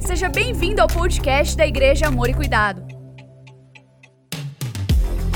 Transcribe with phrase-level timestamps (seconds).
[0.00, 2.82] Seja bem-vindo ao podcast da Igreja Amor e Cuidado.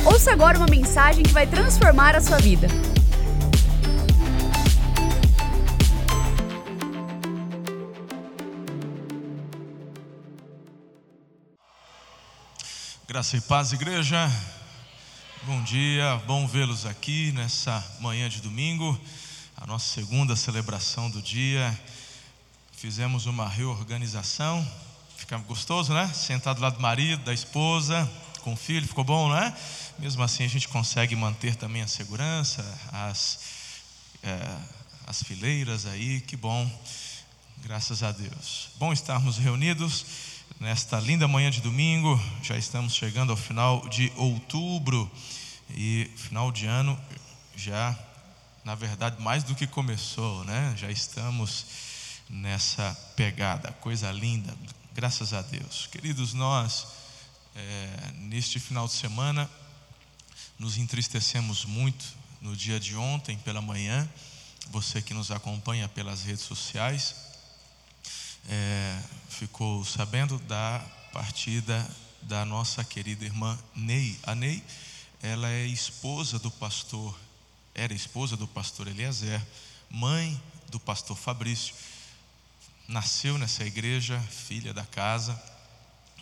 [0.04, 2.66] Ouça agora uma mensagem que vai transformar a sua vida.
[13.06, 14.30] Graça e paz, igreja.
[15.44, 18.98] Bom dia, bom vê-los aqui nessa manhã de domingo,
[19.56, 21.78] a nossa segunda celebração do dia.
[22.82, 24.68] Fizemos uma reorganização,
[25.16, 26.12] fica gostoso, né?
[26.12, 28.10] Sentado do lado do marido, da esposa,
[28.40, 29.56] com o filho, ficou bom, né?
[30.00, 32.60] Mesmo assim, a gente consegue manter também a segurança,
[32.90, 33.38] as,
[34.20, 34.56] é,
[35.06, 36.68] as fileiras aí, que bom,
[37.58, 38.70] graças a Deus.
[38.80, 40.04] Bom estarmos reunidos
[40.58, 45.08] nesta linda manhã de domingo, já estamos chegando ao final de outubro
[45.70, 46.98] e final de ano
[47.54, 47.96] já,
[48.64, 50.74] na verdade, mais do que começou, né?
[50.76, 51.91] Já estamos
[52.32, 53.70] nessa pegada.
[53.72, 54.56] Coisa linda,
[54.94, 55.86] graças a Deus.
[55.86, 56.86] Queridos, nós,
[57.54, 59.48] é, neste final de semana,
[60.58, 62.02] nos entristecemos muito
[62.40, 64.08] no dia de ontem, pela manhã.
[64.70, 67.14] Você que nos acompanha pelas redes sociais,
[68.48, 70.80] é, ficou sabendo da
[71.12, 71.86] partida
[72.22, 74.18] da nossa querida irmã Ney.
[74.22, 74.64] A Ney,
[75.22, 77.14] ela é esposa do pastor,
[77.74, 79.44] era esposa do pastor Eliezer,
[79.90, 81.74] mãe do pastor Fabrício
[82.92, 85.40] nasceu nessa igreja, filha da casa.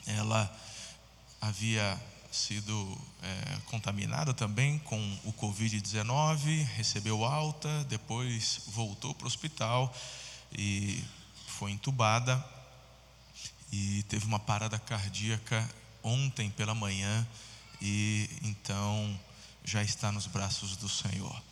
[0.07, 0.49] Ela
[1.41, 9.93] havia sido é, contaminada também com o Covid-19, recebeu alta, depois voltou para o hospital
[10.53, 11.03] e
[11.59, 12.43] foi entubada
[13.73, 15.69] e teve uma parada cardíaca
[16.05, 17.27] ontem pela manhã
[17.83, 19.19] e então
[19.65, 21.43] já está nos braços do Senhor.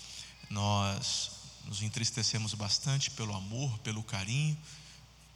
[0.48, 1.32] Nós
[1.64, 4.56] nos entristecemos bastante pelo amor, pelo carinho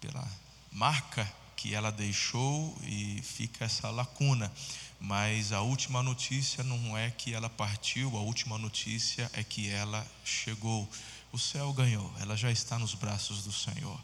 [0.02, 0.28] pela
[0.72, 4.52] marca que ela deixou e fica essa lacuna.
[4.98, 10.04] Mas a última notícia não é que ela partiu, a última notícia é que ela
[10.24, 10.88] chegou.
[11.32, 14.00] O céu ganhou, ela já está nos braços do Senhor.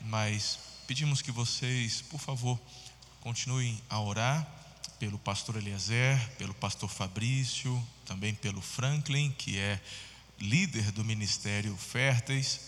[0.00, 2.58] Mas pedimos que vocês, por favor,
[3.20, 4.46] continuem a orar
[4.98, 9.80] pelo pastor Eliezer, pelo pastor Fabrício, também pelo Franklin, que é
[10.40, 12.60] líder do ministério Férteis.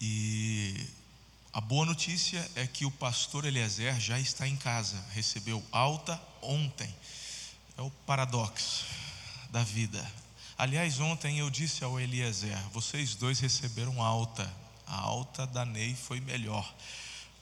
[0.00, 1.03] E
[1.54, 6.92] a boa notícia é que o pastor Eliezer já está em casa, recebeu alta ontem.
[7.78, 8.84] É o paradoxo
[9.50, 10.04] da vida.
[10.58, 14.52] Aliás, ontem eu disse ao Eliezer: vocês dois receberam alta.
[14.84, 16.74] A alta da Ney foi melhor,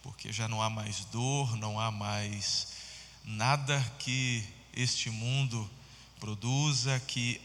[0.02, 2.68] porque já não há mais dor, não há mais
[3.24, 5.68] nada que este mundo
[6.20, 7.40] produza que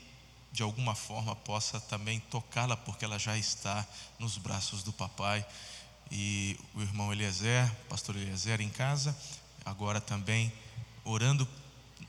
[0.51, 3.87] de alguma forma possa também tocá-la, porque ela já está
[4.19, 5.45] nos braços do papai
[6.11, 9.17] e o irmão Eliezer, pastor Eliezer em casa,
[9.65, 10.51] agora também
[11.03, 11.47] orando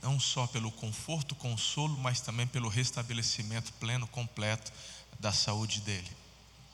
[0.03, 4.73] não só pelo conforto, consolo, mas também pelo restabelecimento pleno, completo
[5.19, 6.11] da saúde dele.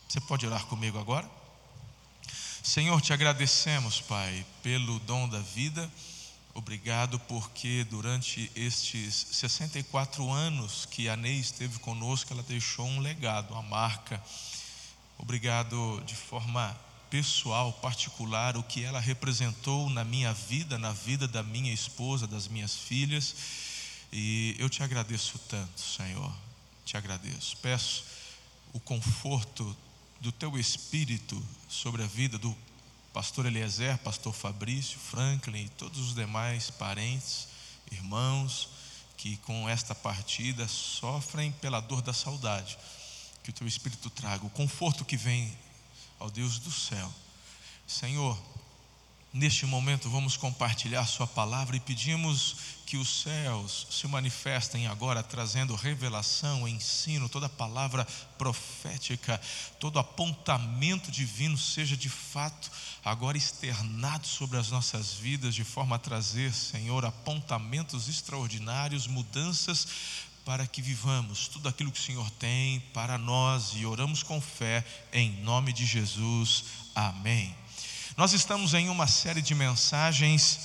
[0.09, 1.29] Você pode orar comigo agora?
[2.63, 5.91] Senhor, te agradecemos, Pai, pelo dom da vida.
[6.55, 13.53] Obrigado porque durante estes 64 anos que a Ney esteve conosco, ela deixou um legado,
[13.53, 14.23] uma marca.
[15.19, 16.79] Obrigado de forma
[17.15, 22.49] pessoal, particular, o que ela representou na minha vida, na vida da minha esposa, das
[22.49, 23.37] minhas filhas.
[24.13, 26.35] E eu te agradeço tanto, Senhor.
[26.85, 27.57] Te agradeço.
[27.59, 28.03] Peço
[28.73, 29.77] o conforto
[30.21, 32.53] do teu espírito sobre a vida do
[33.13, 37.47] pastor Eliezer, pastor Fabrício, Franklin e todos os demais parentes,
[37.93, 38.69] irmãos
[39.17, 42.77] que com esta partida sofrem pela dor da saudade.
[43.45, 45.57] Que o teu espírito traga o conforto que vem
[46.19, 47.13] ao Deus do céu.
[47.87, 48.39] Senhor,
[49.33, 55.75] neste momento vamos compartilhar Sua palavra e pedimos que os céus se manifestem agora, trazendo
[55.75, 58.07] revelação, ensino, toda palavra
[58.39, 59.41] profética,
[59.81, 62.71] todo apontamento divino seja de fato
[63.05, 69.89] agora externado sobre as nossas vidas, de forma a trazer, Senhor, apontamentos extraordinários, mudanças
[70.45, 74.85] para que vivamos tudo aquilo que o Senhor tem para nós e oramos com fé
[75.13, 76.65] em nome de Jesus.
[76.95, 77.55] Amém.
[78.15, 80.61] Nós estamos em uma série de mensagens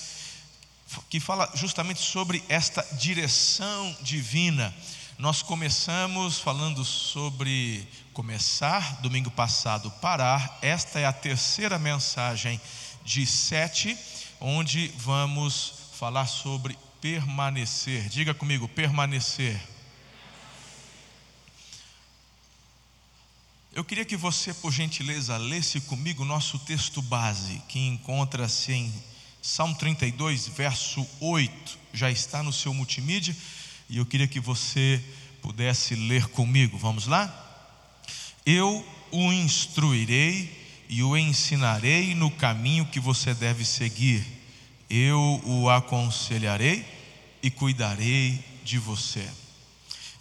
[1.10, 4.74] que fala justamente sobre esta direção divina.
[5.18, 10.60] Nós começamos falando sobre começar, domingo passado, parar.
[10.62, 12.60] Esta é a terceira mensagem
[13.06, 13.98] de sete,
[14.42, 18.10] onde vamos falar sobre permanecer.
[18.10, 19.60] Diga comigo, permanecer.
[23.74, 28.94] Eu queria que você, por gentileza, lesse comigo o nosso texto base, que encontra-se em
[29.42, 31.78] Salmo 32, verso 8.
[31.94, 33.36] Já está no seu multimídia,
[33.90, 35.01] e eu queria que você
[35.42, 36.78] pudesse ler comigo.
[36.78, 37.34] Vamos lá?
[38.46, 40.57] Eu o instruirei
[40.90, 44.38] e o ensinarei no caminho que você deve seguir.
[44.89, 46.86] Eu o aconselharei
[47.44, 49.30] e cuidarei de você.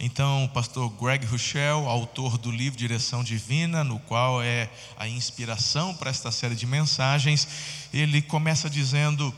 [0.00, 5.92] Então, o pastor Greg Rochelle, autor do livro Direção Divina, no qual é a inspiração
[5.92, 7.48] para esta série de mensagens,
[7.92, 9.34] ele começa dizendo,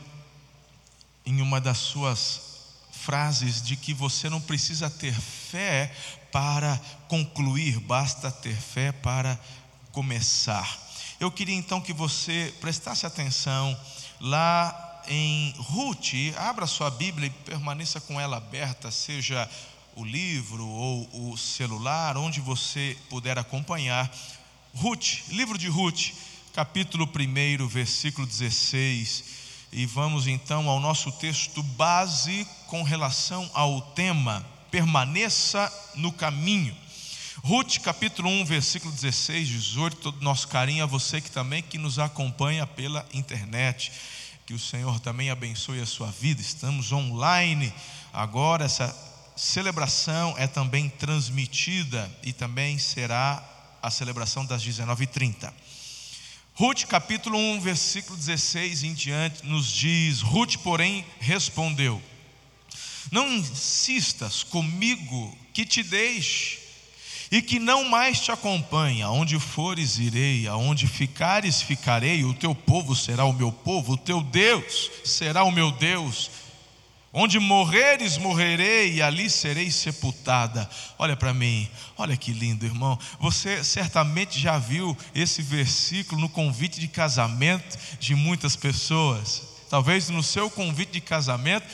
[1.25, 2.41] em uma das suas
[2.91, 5.91] frases, de que você não precisa ter fé
[6.31, 9.39] para concluir, basta ter fé para
[9.91, 10.79] começar.
[11.19, 13.75] Eu queria então que você prestasse atenção
[14.19, 19.49] lá em Ruth, abra sua Bíblia e permaneça com ela aberta, seja
[19.95, 24.11] o livro ou o celular, onde você puder acompanhar.
[24.73, 26.11] Ruth, livro de Ruth,
[26.53, 29.23] capítulo 1, versículo 16.
[29.71, 36.75] E vamos então ao nosso texto base com relação ao tema: permaneça no caminho.
[37.43, 41.97] Ruth, capítulo 1, versículo 16, 18, todo nosso carinho a você que também que nos
[41.97, 43.91] acompanha pela internet.
[44.45, 46.41] Que o Senhor também abençoe a sua vida.
[46.41, 47.73] Estamos online
[48.11, 48.95] agora, essa
[49.35, 53.43] celebração é também transmitida e também será
[53.81, 55.51] a celebração das 19h30.
[56.53, 62.01] Ruth capítulo 1, versículo 16 em diante, nos diz: Ruth, porém, respondeu:
[63.11, 66.60] Não insistas comigo que te deixe
[67.31, 69.01] e que não mais te acompanhe.
[69.01, 72.23] Aonde fores, irei, aonde ficares, ficarei.
[72.23, 76.29] O teu povo será o meu povo, o teu Deus será o meu Deus
[77.13, 80.69] Onde morreres, morrerei e ali serei sepultada.
[80.97, 82.97] Olha para mim, olha que lindo, irmão.
[83.19, 89.43] Você certamente já viu esse versículo no convite de casamento de muitas pessoas.
[89.69, 91.67] Talvez no seu convite de casamento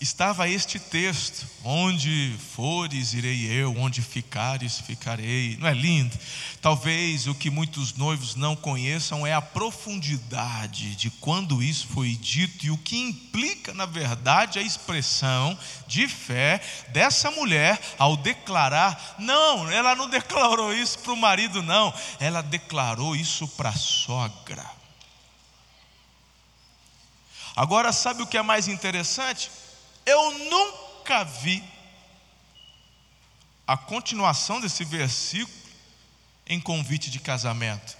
[0.00, 5.56] estava este texto: Onde fores, irei eu, onde ficares, ficarei.
[5.58, 6.16] Não é lindo?
[6.60, 12.66] Talvez o que muitos noivos não conheçam é a profundidade de quando isso foi dito
[12.66, 19.70] e o que implica, na verdade, a expressão de fé dessa mulher ao declarar: não,
[19.70, 24.64] ela não declarou isso para o marido, não, ela declarou isso para a sogra.
[27.56, 29.50] Agora, sabe o que é mais interessante?
[30.06, 31.62] Eu nunca vi
[33.66, 35.64] a continuação desse versículo
[36.46, 37.96] em convite de casamento.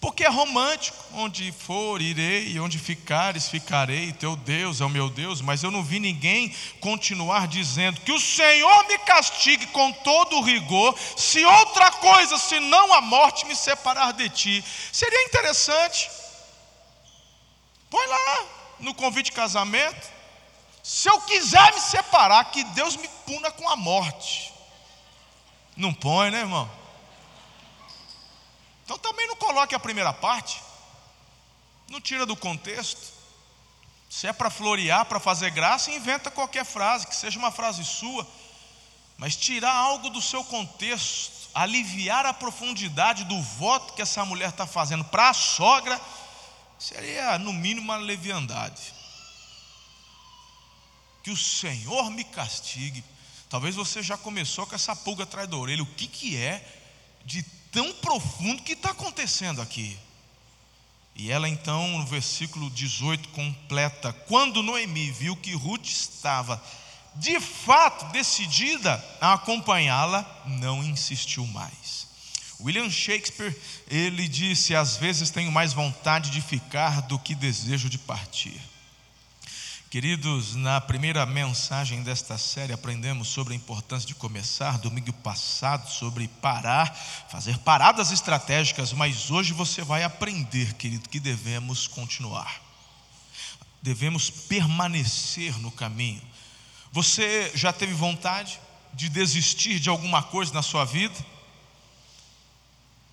[0.00, 5.42] Porque é romântico, onde for, irei, onde ficares, ficarei, teu Deus é o meu Deus,
[5.42, 10.42] mas eu não vi ninguém continuar dizendo que o Senhor me castigue com todo o
[10.42, 14.64] rigor, se outra coisa, senão a morte, me separar de ti.
[14.90, 16.10] Seria interessante.
[17.90, 18.46] Põe lá
[18.80, 20.19] no convite de casamento.
[20.82, 24.52] Se eu quiser me separar, que Deus me puna com a morte.
[25.76, 26.70] Não põe, né, irmão?
[28.84, 30.60] Então também não coloque a primeira parte.
[31.88, 33.20] Não tira do contexto.
[34.08, 38.26] Se é para florear, para fazer graça, inventa qualquer frase, que seja uma frase sua.
[39.16, 44.66] Mas tirar algo do seu contexto, aliviar a profundidade do voto que essa mulher está
[44.66, 46.00] fazendo para a sogra,
[46.78, 48.99] seria no mínimo uma leviandade
[51.22, 53.04] que o Senhor me castigue.
[53.48, 55.82] Talvez você já começou com essa pulga atrás da orelha.
[55.82, 56.64] O que, que é
[57.24, 59.98] de tão profundo que está acontecendo aqui?
[61.14, 66.62] E ela então, no versículo 18, completa: Quando Noemi viu que Ruth estava
[67.16, 72.08] de fato decidida a acompanhá-la, não insistiu mais.
[72.60, 73.54] William Shakespeare,
[73.88, 78.69] ele disse: Às vezes tenho mais vontade de ficar do que desejo de partir.
[79.90, 86.28] Queridos, na primeira mensagem desta série aprendemos sobre a importância de começar, domingo passado, sobre
[86.28, 86.94] parar,
[87.28, 92.62] fazer paradas estratégicas, mas hoje você vai aprender, querido, que devemos continuar,
[93.82, 96.22] devemos permanecer no caminho.
[96.92, 98.60] Você já teve vontade
[98.94, 101.18] de desistir de alguma coisa na sua vida?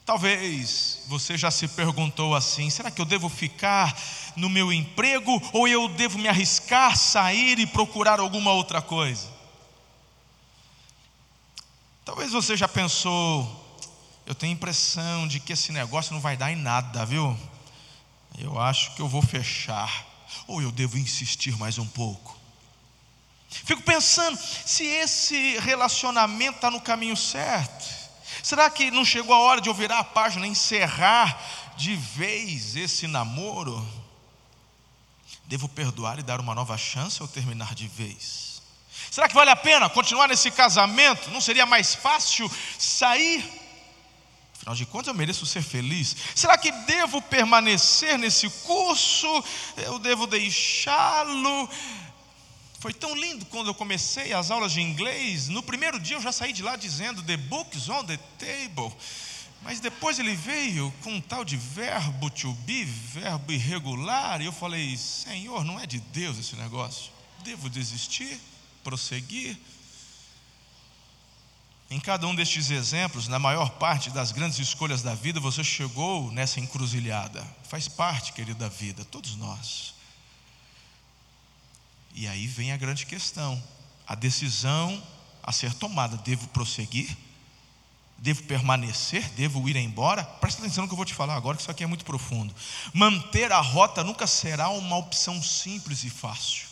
[0.07, 3.93] Talvez você já se perguntou assim: será que eu devo ficar
[4.37, 9.27] no meu emprego ou eu devo me arriscar, sair e procurar alguma outra coisa?
[12.05, 13.83] Talvez você já pensou:
[14.25, 17.37] eu tenho a impressão de que esse negócio não vai dar em nada, viu?
[18.37, 20.07] Eu acho que eu vou fechar,
[20.47, 22.37] ou eu devo insistir mais um pouco.
[23.49, 28.06] Fico pensando se esse relacionamento está no caminho certo.
[28.43, 31.41] Será que não chegou a hora de eu virar a página, encerrar
[31.75, 33.87] de vez esse namoro?
[35.45, 38.61] Devo perdoar e dar uma nova chance ou terminar de vez?
[39.09, 41.31] Será que vale a pena continuar nesse casamento?
[41.31, 43.43] Não seria mais fácil sair?
[44.55, 46.15] Afinal de contas, eu mereço ser feliz.
[46.35, 49.43] Será que devo permanecer nesse curso?
[49.77, 51.69] Eu devo deixá-lo?
[52.79, 55.47] Foi tão lindo quando eu comecei as aulas de inglês.
[55.47, 58.95] No primeiro dia eu já saí de lá dizendo The book's on the table.
[59.63, 64.51] Mas depois ele veio com um tal de verbo to be, verbo irregular, e eu
[64.51, 67.11] falei: Senhor, não é de Deus esse negócio.
[67.43, 68.39] Devo desistir,
[68.83, 69.57] prosseguir.
[71.89, 76.31] Em cada um destes exemplos, na maior parte das grandes escolhas da vida, você chegou
[76.31, 77.45] nessa encruzilhada.
[77.63, 79.96] Faz parte, querido, da vida, todos nós.
[82.17, 83.63] E aí vem a grande questão:
[84.05, 85.01] a decisão
[85.43, 87.15] a ser tomada, devo prosseguir?
[88.17, 89.29] Devo permanecer?
[89.33, 90.23] Devo ir embora?
[90.23, 92.53] Presta atenção no que eu vou te falar agora, que isso aqui é muito profundo.
[92.91, 96.65] Manter a rota nunca será uma opção simples e fácil.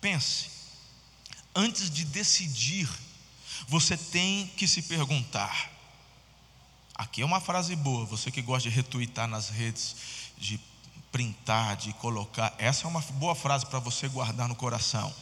[0.00, 0.50] Pense,
[1.54, 2.90] antes de decidir,
[3.68, 5.70] você tem que se perguntar.
[6.96, 9.94] Aqui é uma frase boa, você que gosta de retweetar nas redes,
[10.36, 10.58] de
[11.16, 12.54] printar, de colocar.
[12.58, 15.14] Essa é uma boa frase para você guardar no coração.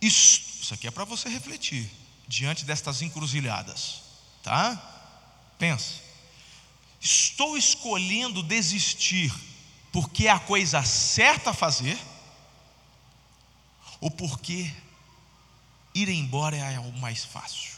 [0.00, 1.90] Isso, isso aqui é para você refletir
[2.28, 4.02] diante destas encruzilhadas,
[4.40, 4.80] tá?
[5.58, 5.94] Pensa.
[7.00, 9.34] Estou escolhendo desistir
[9.90, 11.98] porque é a coisa certa a fazer
[14.00, 14.72] ou porque
[15.92, 17.72] ir embora é o mais fácil?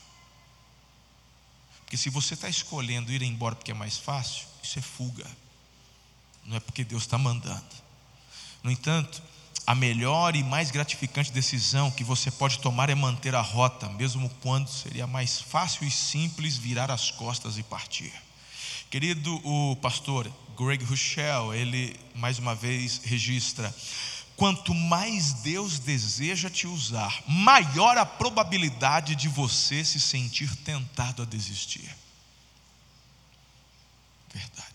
[1.78, 5.43] Porque se você está escolhendo ir embora porque é mais fácil, isso é fuga
[6.46, 7.64] não é porque Deus está mandando.
[8.62, 9.22] No entanto,
[9.66, 14.28] a melhor e mais gratificante decisão que você pode tomar é manter a rota, mesmo
[14.40, 18.12] quando seria mais fácil e simples virar as costas e partir.
[18.90, 23.74] Querido, o pastor Greg Rochelle, ele mais uma vez registra:
[24.36, 31.24] quanto mais Deus deseja te usar, maior a probabilidade de você se sentir tentado a
[31.24, 31.90] desistir.
[34.32, 34.73] Verdade.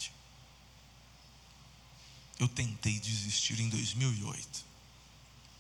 [2.39, 4.65] Eu tentei desistir em 2008.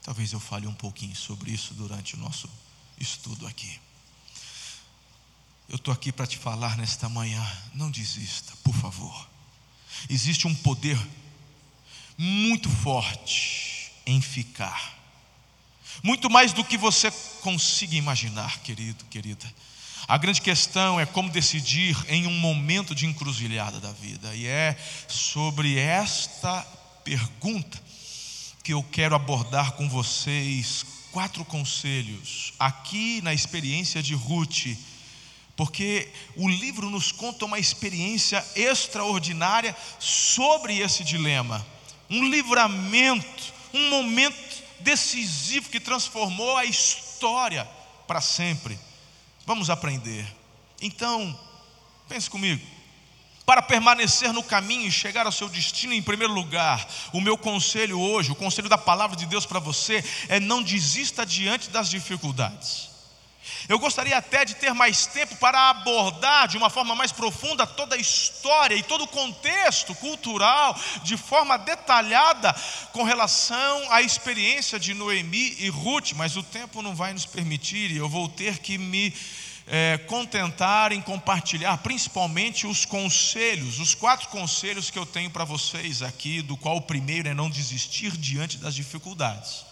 [0.01, 2.49] Talvez eu fale um pouquinho sobre isso durante o nosso
[2.97, 3.79] estudo aqui.
[5.67, 9.29] Eu estou aqui para te falar nesta manhã: não desista, por favor.
[10.09, 10.97] Existe um poder
[12.17, 14.97] muito forte em ficar,
[16.01, 19.53] muito mais do que você consiga imaginar, querido, querida.
[20.09, 24.75] A grande questão é como decidir em um momento de encruzilhada da vida, e é
[25.07, 26.65] sobre esta
[27.03, 27.79] pergunta
[28.63, 34.75] que eu quero abordar com vocês quatro conselhos, aqui na experiência de Ruth,
[35.55, 41.63] porque o livro nos conta uma experiência extraordinária sobre esse dilema,
[42.09, 47.63] um livramento, um momento decisivo que transformou a história
[48.07, 48.88] para sempre.
[49.49, 50.27] Vamos aprender.
[50.79, 51.35] Então,
[52.07, 52.63] pense comigo.
[53.47, 57.99] Para permanecer no caminho e chegar ao seu destino, em primeiro lugar, o meu conselho
[57.99, 62.91] hoje, o conselho da palavra de Deus para você, é não desista diante das dificuldades.
[63.67, 67.95] Eu gostaria até de ter mais tempo para abordar de uma forma mais profunda toda
[67.95, 72.53] a história e todo o contexto cultural, de forma detalhada,
[72.91, 77.91] com relação à experiência de Noemi e Ruth, mas o tempo não vai nos permitir
[77.91, 79.13] e eu vou ter que me
[79.67, 86.01] é, contentar em compartilhar principalmente os conselhos, os quatro conselhos que eu tenho para vocês
[86.01, 89.68] aqui, do qual o primeiro é não desistir diante das dificuldades.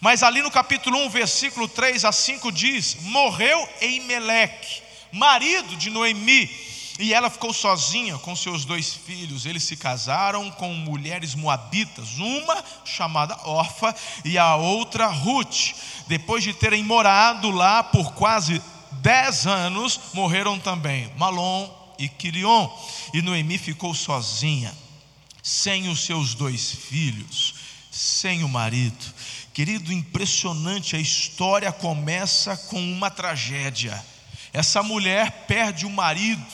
[0.00, 4.82] Mas ali no capítulo 1, versículo 3 a 5 diz: Morreu Eimeleque,
[5.12, 6.50] marido de Noemi,
[6.98, 9.46] e ela ficou sozinha com seus dois filhos.
[9.46, 13.94] Eles se casaram com mulheres moabitas, uma chamada Orfa
[14.24, 15.72] e a outra Ruth.
[16.06, 18.60] Depois de terem morado lá por quase
[19.00, 22.68] dez anos morreram também Malom e Quilion.
[23.14, 24.74] E Noemi ficou sozinha,
[25.42, 27.54] sem os seus dois filhos,
[27.90, 29.14] sem o marido.
[29.52, 34.04] Querido, impressionante, a história começa com uma tragédia.
[34.52, 36.46] Essa mulher perde o marido.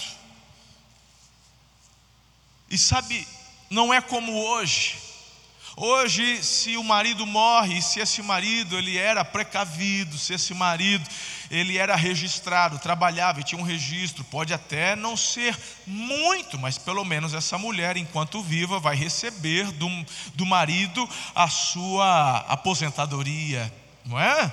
[2.71, 3.27] E sabe,
[3.71, 4.99] não é como hoje.
[5.77, 11.07] Hoje, se o marido morre, se esse marido ele era precavido, se esse marido
[11.51, 17.05] ele era registrado, trabalhava e tinha um registro, pode até não ser muito, mas pelo
[17.05, 19.89] menos essa mulher, enquanto viva, vai receber do,
[20.35, 23.73] do marido a sua aposentadoria,
[24.05, 24.53] não é?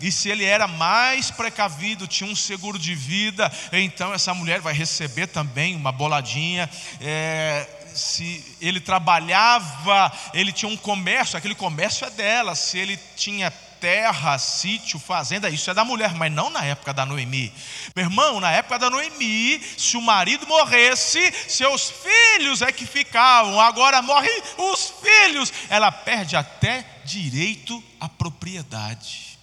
[0.00, 4.72] e se ele era mais precavido, tinha um seguro de vida, então essa mulher vai
[4.72, 6.70] receber também uma boladinha.
[7.02, 12.54] É, se ele trabalhava, ele tinha um comércio, aquele comércio é dela.
[12.54, 17.06] Se ele tinha terra, sítio, fazenda, isso é da mulher, mas não na época da
[17.06, 17.52] Noemi.
[17.96, 23.60] Meu irmão, na época da Noemi, se o marido morresse, seus filhos é que ficavam.
[23.60, 29.38] Agora morrem os filhos, ela perde até direito à propriedade.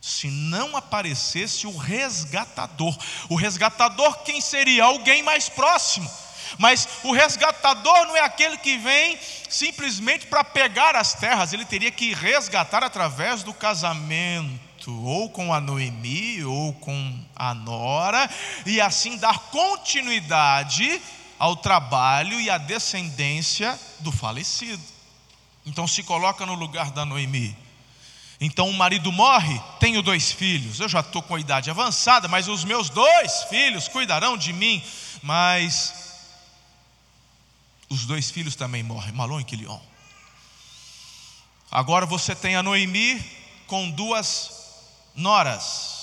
[0.00, 2.96] Se não aparecesse o resgatador,
[3.28, 4.84] o resgatador quem seria?
[4.84, 6.10] Alguém mais próximo.
[6.58, 11.90] Mas o resgatador não é aquele que vem simplesmente para pegar as terras, ele teria
[11.90, 14.60] que resgatar através do casamento,
[15.04, 18.30] ou com a Noemi, ou com a Nora,
[18.64, 21.00] e assim dar continuidade
[21.38, 24.82] ao trabalho e à descendência do falecido.
[25.66, 27.56] Então se coloca no lugar da Noemi.
[28.40, 30.80] Então o marido morre, tenho dois filhos.
[30.80, 34.82] Eu já estou com a idade avançada, mas os meus dois filhos cuidarão de mim.
[35.22, 36.09] Mas
[37.90, 39.80] os dois filhos também morrem, Malon e Quilion.
[41.70, 43.20] Agora você tem a Noemi
[43.66, 44.50] com duas
[45.14, 45.98] noras.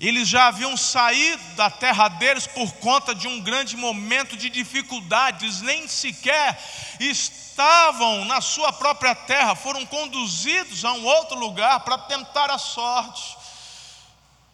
[0.00, 5.62] Eles já haviam saído da terra deles por conta de um grande momento de dificuldades,
[5.62, 6.58] nem sequer
[7.00, 13.36] estavam na sua própria terra, foram conduzidos a um outro lugar para tentar a sorte.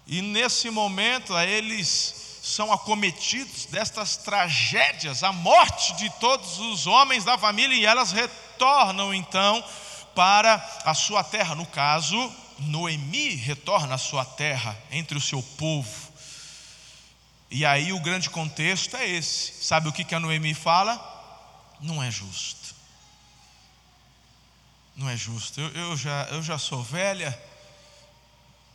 [0.06, 7.38] E nesse momento, eles são acometidos destas tragédias, a morte de todos os homens da
[7.38, 9.64] família, e elas retornam então
[10.12, 11.54] para a sua terra.
[11.54, 12.16] No caso,
[12.58, 16.12] Noemi retorna à sua terra, entre o seu povo.
[17.48, 19.64] E aí o grande contexto é esse.
[19.64, 20.98] Sabe o que, que a Noemi fala?
[21.80, 22.74] Não é justo.
[24.96, 25.60] Não é justo.
[25.60, 27.40] Eu, eu, já, eu já sou velha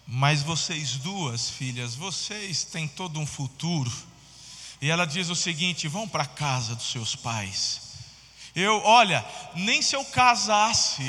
[0.07, 3.91] mas vocês duas filhas, vocês têm todo um futuro.
[4.81, 7.81] E ela diz o seguinte: vão para a casa dos seus pais.
[8.55, 11.03] Eu, olha, nem se eu casasse,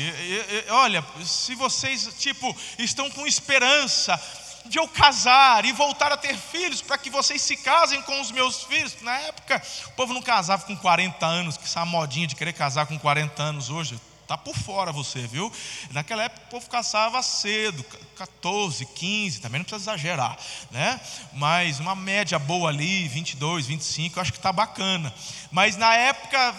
[0.69, 4.21] olha, se vocês, tipo, estão com esperança
[4.67, 8.31] de eu casar e voltar a ter filhos, para que vocês se casem com os
[8.31, 9.01] meus filhos.
[9.01, 12.87] Na época, o povo não casava com 40 anos, que essa modinha de querer casar
[12.87, 13.99] com 40 anos hoje.
[14.29, 15.51] Está por fora você, viu?
[15.91, 17.83] Naquela época o povo caçava cedo,
[18.15, 20.37] 14, 15, também não precisa exagerar,
[20.71, 21.01] né?
[21.33, 25.15] Mas uma média boa ali, 22, 25, eu acho que está bacana.
[25.51, 26.55] Mas na época,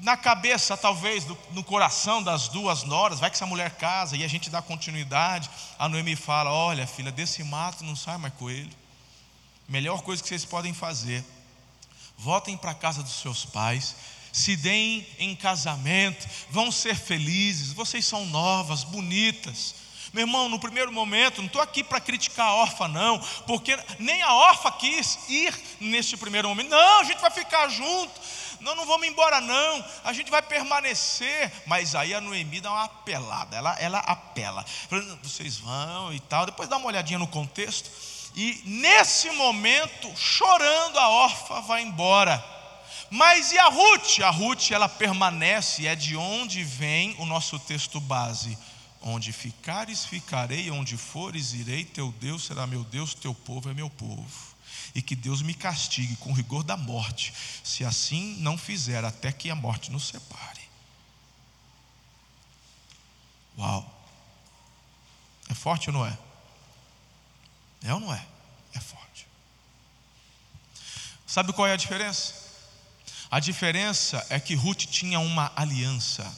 [0.00, 4.28] na cabeça talvez, no coração das duas noras, vai que essa mulher casa e a
[4.28, 5.48] gente dá continuidade.
[5.78, 8.74] A Noemi fala: Olha, filha, desse mato não sai mais coelho.
[9.68, 11.24] Melhor coisa que vocês podem fazer,
[12.18, 13.94] voltem para a casa dos seus pais
[14.36, 19.74] se deem em casamento, vão ser felizes, vocês são novas, bonitas.
[20.12, 24.20] Meu irmão, no primeiro momento, não estou aqui para criticar a órfã, não, porque nem
[24.20, 26.68] a órfã quis ir neste primeiro momento.
[26.68, 28.12] Não, a gente vai ficar junto.
[28.60, 29.84] Não, não vamos embora, não.
[30.04, 31.50] A gente vai permanecer.
[31.66, 33.56] Mas aí a Noemi dá uma apelada.
[33.56, 34.64] Ela, ela apela.
[35.22, 36.44] Vocês vão e tal.
[36.44, 37.90] Depois dá uma olhadinha no contexto.
[38.34, 42.55] E nesse momento, chorando, a órfã vai embora.
[43.10, 44.20] Mas e a Ruth?
[44.20, 48.58] A Ruth ela permanece, é de onde vem o nosso texto base.
[49.00, 53.88] Onde ficares, ficarei, onde fores, irei, teu Deus será meu Deus, teu povo é meu
[53.88, 54.56] povo.
[54.94, 59.50] E que Deus me castigue com rigor da morte, se assim não fizer, até que
[59.50, 60.62] a morte nos separe.
[63.58, 63.92] Uau!
[65.48, 66.18] É forte ou não é?
[67.84, 68.26] É ou não é?
[68.74, 69.26] É forte.
[71.26, 72.45] Sabe qual é a diferença?
[73.30, 76.32] A diferença é que Ruth tinha uma aliança.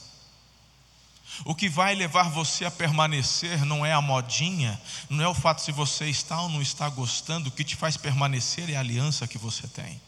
[1.45, 5.61] O que vai levar você a permanecer não é a modinha, não é o fato
[5.61, 9.27] se você está ou não está gostando, o que te faz permanecer é a aliança
[9.27, 10.01] que você tem.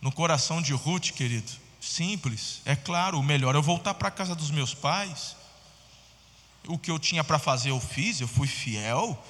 [0.00, 1.50] No coração de Ruth, querido,
[1.80, 5.36] simples, é claro, o melhor é eu voltar para a casa dos meus pais.
[6.66, 9.20] O que eu tinha para fazer eu fiz, eu fui fiel,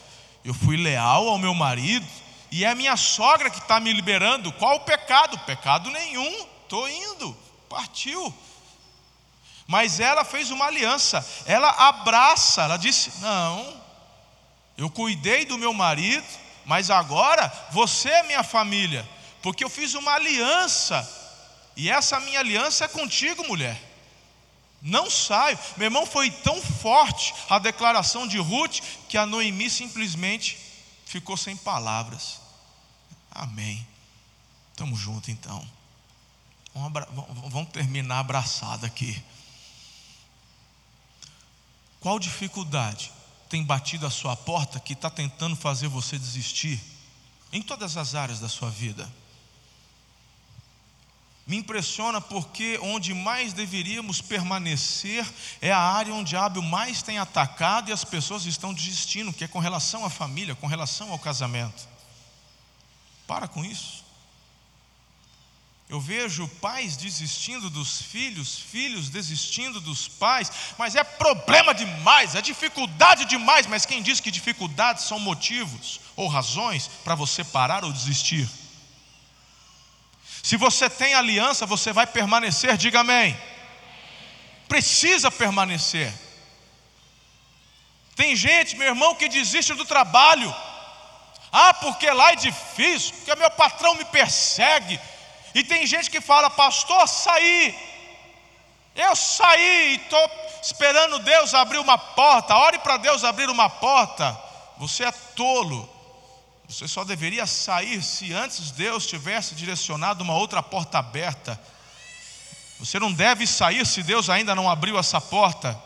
[0.44, 2.06] eu fui leal ao meu marido,
[2.52, 4.52] e é a minha sogra que está me liberando.
[4.52, 5.38] Qual o pecado?
[5.38, 7.34] Pecado nenhum, estou indo,
[7.66, 8.32] partiu.
[9.66, 13.82] Mas ela fez uma aliança, ela abraça, ela disse: Não,
[14.76, 16.26] eu cuidei do meu marido,
[16.66, 19.08] mas agora você é minha família,
[19.40, 21.10] porque eu fiz uma aliança,
[21.74, 23.80] e essa minha aliança é contigo, mulher.
[24.82, 25.58] Não saio.
[25.78, 30.71] Meu irmão, foi tão forte a declaração de Ruth que a Noemi simplesmente
[31.12, 32.40] ficou sem palavras.
[33.30, 33.86] Amém.
[34.70, 35.62] Estamos juntos então.
[37.50, 39.22] Vamos terminar abraçado aqui.
[42.00, 43.12] Qual dificuldade
[43.50, 46.82] tem batido a sua porta que está tentando fazer você desistir?
[47.52, 49.06] Em todas as áreas da sua vida.
[51.46, 55.26] Me impressiona porque onde mais deveríamos permanecer
[55.60, 59.44] é a área onde o diabo mais tem atacado e as pessoas estão desistindo, que
[59.44, 61.88] é com relação à família, com relação ao casamento.
[63.26, 64.02] Para com isso.
[65.88, 72.40] Eu vejo pais desistindo dos filhos, filhos desistindo dos pais, mas é problema demais, é
[72.40, 73.66] dificuldade demais.
[73.66, 78.48] Mas quem diz que dificuldades são motivos ou razões para você parar ou desistir?
[80.42, 83.38] Se você tem aliança, você vai permanecer, diga amém.
[84.68, 86.12] Precisa permanecer.
[88.16, 90.54] Tem gente, meu irmão, que desiste do trabalho.
[91.52, 94.98] Ah, porque lá é difícil, porque meu patrão me persegue,
[95.54, 97.78] e tem gente que fala, pastor, saí.
[98.94, 100.30] Eu saí e estou
[100.62, 102.56] esperando Deus abrir uma porta.
[102.56, 104.38] Ore para Deus abrir uma porta.
[104.78, 105.88] Você é tolo.
[106.72, 111.60] Você só deveria sair se antes Deus tivesse direcionado uma outra porta aberta.
[112.78, 115.78] Você não deve sair se Deus ainda não abriu essa porta.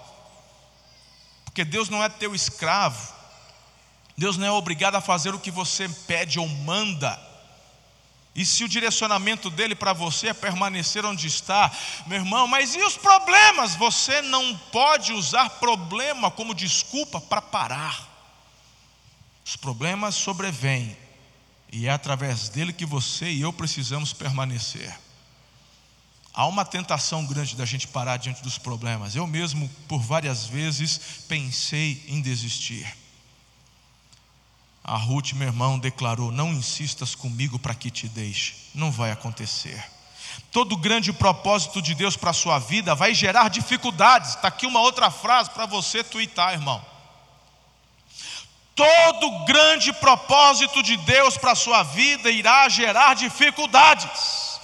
[1.44, 3.12] Porque Deus não é teu escravo.
[4.16, 7.20] Deus não é obrigado a fazer o que você pede ou manda.
[8.32, 11.68] E se o direcionamento dele para você é permanecer onde está,
[12.06, 13.74] meu irmão, mas e os problemas?
[13.74, 18.15] Você não pode usar problema como desculpa para parar.
[19.46, 20.96] Os problemas sobrevêm,
[21.70, 24.92] e é através dele que você e eu precisamos permanecer.
[26.34, 29.14] Há uma tentação grande da gente parar diante dos problemas.
[29.14, 32.92] Eu mesmo, por várias vezes, pensei em desistir.
[34.82, 38.54] A Ruth, meu irmão, declarou: Não insistas comigo para que te deixe.
[38.74, 39.82] Não vai acontecer.
[40.50, 44.30] Todo grande propósito de Deus para a sua vida vai gerar dificuldades.
[44.30, 46.95] Está aqui uma outra frase para você twittar, irmão.
[48.76, 54.60] Todo grande propósito de Deus para a sua vida irá gerar dificuldades.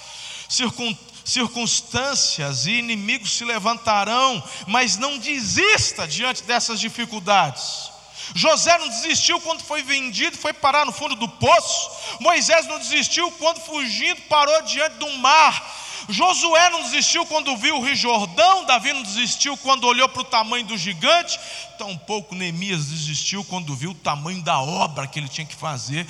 [0.48, 0.94] Circun
[1.24, 7.91] circunstâncias e inimigos se levantarão, mas não desista diante dessas dificuldades.
[8.34, 11.90] José não desistiu quando foi vendido, foi parar no fundo do poço.
[12.20, 15.80] Moisés não desistiu quando fugindo parou diante do mar.
[16.08, 20.24] Josué não desistiu quando viu o Rio Jordão, Davi não desistiu quando olhou para o
[20.24, 21.38] tamanho do gigante,
[21.78, 26.06] tampouco Neemias desistiu quando viu o tamanho da obra que ele tinha que fazer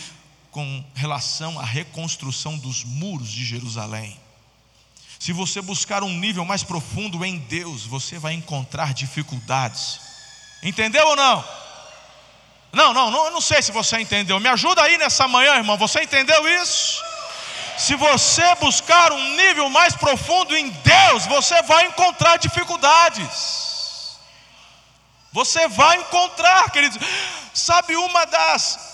[0.51, 4.19] com relação à reconstrução dos muros de Jerusalém.
[5.19, 10.01] Se você buscar um nível mais profundo em Deus, você vai encontrar dificuldades.
[10.63, 11.62] Entendeu ou não?
[12.73, 14.41] Não, não, não, eu não sei se você entendeu.
[14.41, 15.77] Me ajuda aí nessa manhã, irmão.
[15.77, 17.03] Você entendeu isso?
[17.77, 24.19] Se você buscar um nível mais profundo em Deus, você vai encontrar dificuldades.
[25.33, 26.99] Você vai encontrar, queridos.
[27.53, 28.92] Sabe uma das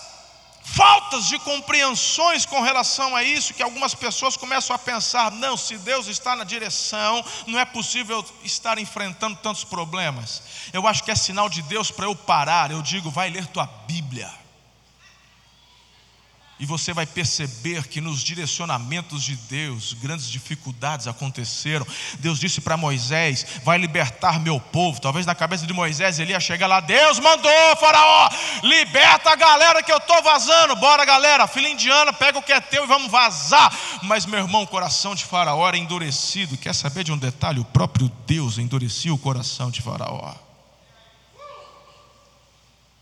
[0.75, 5.79] faltas de compreensões com relação a isso, que algumas pessoas começam a pensar: não, se
[5.79, 10.43] Deus está na direção, não é possível estar enfrentando tantos problemas.
[10.73, 12.71] Eu acho que é sinal de Deus para eu parar.
[12.71, 14.48] Eu digo: vai ler tua Bíblia.
[16.61, 21.87] E você vai perceber que nos direcionamentos de Deus, grandes dificuldades aconteceram.
[22.19, 25.01] Deus disse para Moisés: Vai libertar meu povo.
[25.01, 28.29] Talvez na cabeça de Moisés ele ia chegar lá: Deus mandou, Faraó,
[28.65, 30.75] liberta a galera que eu estou vazando.
[30.77, 33.73] Bora, galera, filha indiana, pega o que é teu e vamos vazar.
[34.03, 36.57] Mas, meu irmão, o coração de Faraó era endurecido.
[36.57, 37.61] Quer saber de um detalhe?
[37.61, 40.48] O próprio Deus endurecia o coração de Faraó.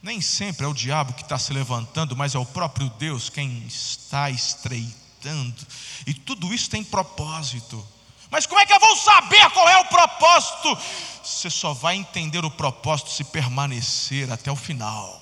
[0.06, 3.66] Nem sempre é o diabo que está se levantando, mas é o próprio Deus quem
[3.66, 5.66] está estreitando.
[6.06, 7.84] E tudo isso tem propósito.
[8.30, 10.78] Mas como é que eu vou saber qual é o propósito?
[11.24, 15.20] Você só vai entender o propósito se permanecer até o final.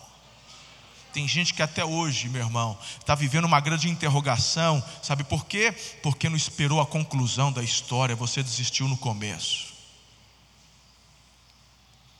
[1.15, 4.85] Tem gente que até hoje, meu irmão, está vivendo uma grande interrogação.
[5.03, 5.73] Sabe por quê?
[6.03, 9.73] Porque não esperou a conclusão da história, você desistiu no começo.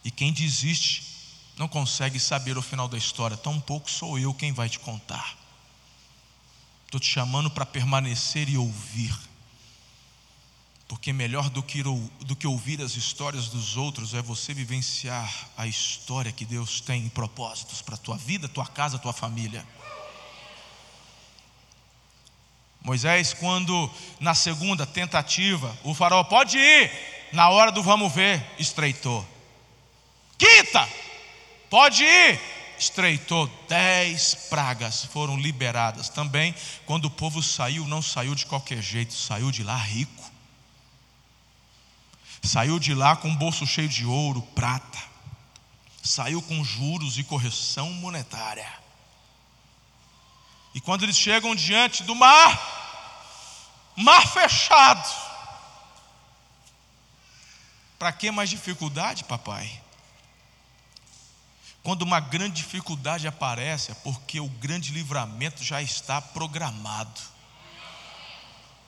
[0.03, 1.14] E quem desiste
[1.57, 5.37] não consegue saber o final da história, tampouco sou eu quem vai te contar.
[6.85, 9.17] Estou te chamando para permanecer e ouvir.
[10.87, 15.67] Porque melhor do que, do que ouvir as histórias dos outros é você vivenciar a
[15.67, 19.67] história que Deus tem em propósitos para a tua vida, tua casa, tua família.
[22.83, 23.91] Moisés, quando
[24.21, 26.91] na segunda tentativa, o faraó pode ir,
[27.33, 29.27] na hora do vamos ver, estreitou.
[30.37, 30.87] Quinta,
[31.75, 32.41] Pode ir.
[32.79, 36.09] Estreitou, dez pragas foram liberadas.
[36.09, 36.55] Também,
[36.87, 40.31] quando o povo saiu, não saiu de qualquer jeito, saiu de lá rico.
[42.45, 45.03] Saiu de lá com um bolso cheio de ouro, prata.
[46.01, 48.73] saiu com juros e correção monetária.
[50.77, 55.13] E quando eles chegam diante do mar, mar fechado,
[57.99, 59.83] para que mais dificuldade, papai?
[61.85, 67.21] Quando uma grande dificuldade aparece, é porque o grande livramento já está programado.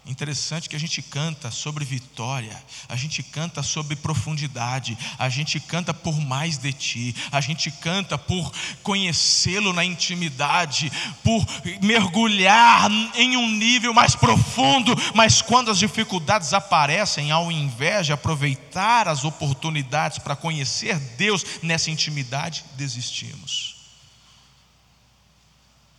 [0.06, 2.56] Interessante que a gente canta sobre vitória,
[2.88, 8.16] a gente canta sobre profundidade, a gente canta por mais de ti, a gente canta
[8.16, 8.52] por
[8.84, 10.92] conhecê-lo na intimidade,
[11.24, 11.44] por
[11.82, 19.08] mergulhar em um nível mais profundo, mas quando as dificuldades aparecem, ao invés de aproveitar
[19.08, 23.75] as oportunidades para conhecer Deus nessa intimidade, desistimos.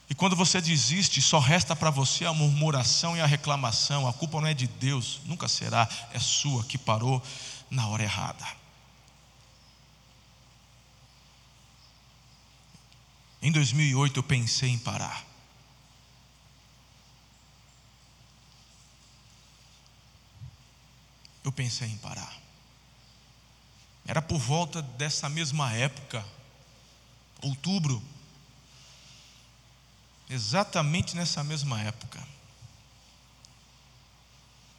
[0.10, 4.08] E quando você desiste, só resta para você a murmuração e a reclamação.
[4.08, 7.22] A culpa não é de Deus, nunca será, é sua que parou
[7.70, 8.46] na hora errada.
[13.42, 15.26] Em 2008 eu pensei em parar.
[21.44, 22.36] Eu pensei em parar.
[24.06, 26.26] Era por volta dessa mesma época,
[27.42, 28.02] outubro
[30.30, 32.26] exatamente nessa mesma época.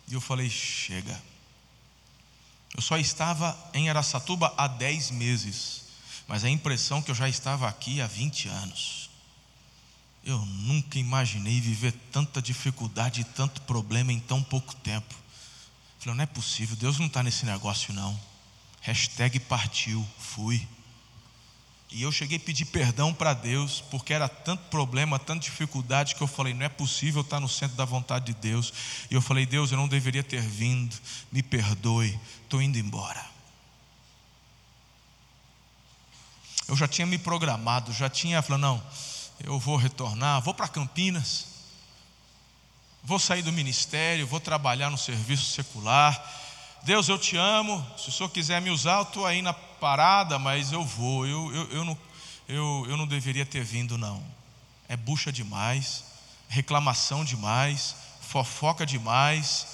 [0.08, 1.20] E eu falei: chega.
[2.74, 5.84] Eu só estava em Aracatuba há 10 meses,
[6.26, 9.10] mas a impressão que eu já estava aqui há 20 anos.
[10.24, 15.14] Eu nunca imaginei viver tanta dificuldade e tanto problema em tão pouco tempo.
[15.98, 18.18] falei, não é possível, Deus não está nesse negócio não.
[18.82, 20.66] Hashtag partiu, fui.
[21.90, 26.22] E eu cheguei a pedir perdão para Deus, porque era tanto problema, tanta dificuldade, que
[26.22, 28.72] eu falei: não é possível estar no centro da vontade de Deus.
[29.10, 30.94] E eu falei: Deus, eu não deveria ter vindo,
[31.32, 33.24] me perdoe, estou indo embora.
[36.66, 38.82] Eu já tinha me programado, já tinha falado: não,
[39.40, 41.46] eu vou retornar, vou para Campinas,
[43.02, 46.14] vou sair do ministério, vou trabalhar no serviço secular.
[46.82, 50.38] Deus, eu te amo, se o senhor quiser me usar, eu estou aí na parada,
[50.38, 51.26] mas eu vou.
[51.26, 51.98] Eu, eu, eu, não,
[52.48, 54.22] eu, eu não deveria ter vindo, não.
[54.88, 56.04] É bucha demais,
[56.48, 59.66] reclamação demais, fofoca demais.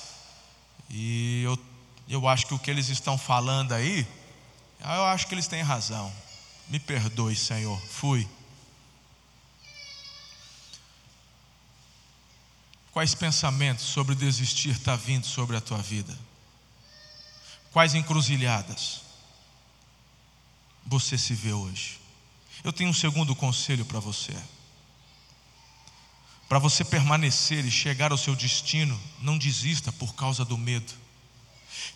[0.91, 1.59] E eu,
[2.09, 4.07] eu acho que o que eles estão falando aí,
[4.81, 6.13] eu acho que eles têm razão.
[6.69, 7.81] Me perdoe, Senhor.
[7.81, 8.29] Fui.
[12.93, 16.17] Quais pensamentos sobre desistir está vindo sobre a tua vida?
[17.75, 19.05] Quais encruzilhadas?
[20.87, 21.99] você se vê hoje.
[22.63, 24.33] Eu tenho um segundo conselho para você.
[26.49, 30.93] Para você permanecer e chegar ao seu destino, não desista por causa do medo.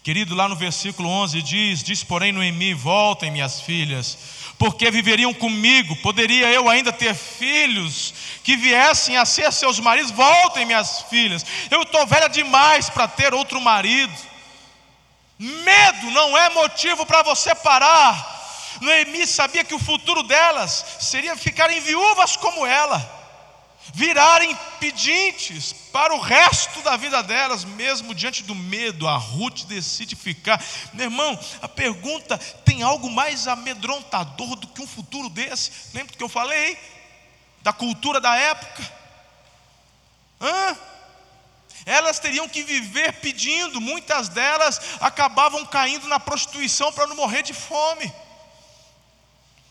[0.03, 4.19] Querido, lá no versículo 11 diz: Diz, porém, Noemi: Voltem, minhas filhas,
[4.59, 5.97] porque viveriam comigo.
[5.97, 10.11] Poderia eu ainda ter filhos que viessem a ser seus maridos?
[10.11, 11.45] Voltem, minhas filhas.
[11.71, 14.12] Eu estou velha demais para ter outro marido.
[15.38, 18.37] Medo não é motivo para você parar.
[18.81, 22.98] Noemi sabia que o futuro delas seria ficarem viúvas como ela,
[23.94, 29.07] virarem pedintes para o resto da vida delas, mesmo diante do medo.
[29.07, 30.62] A Ruth decide ficar.
[30.92, 35.70] Meu irmão, a pergunta: tem algo mais amedrontador do que um futuro desse?
[35.94, 36.79] Lembra que eu falei?
[37.62, 38.92] Da cultura da época?
[40.40, 40.77] Hã?
[41.88, 47.55] Elas teriam que viver pedindo, muitas delas acabavam caindo na prostituição para não morrer de
[47.55, 48.12] fome.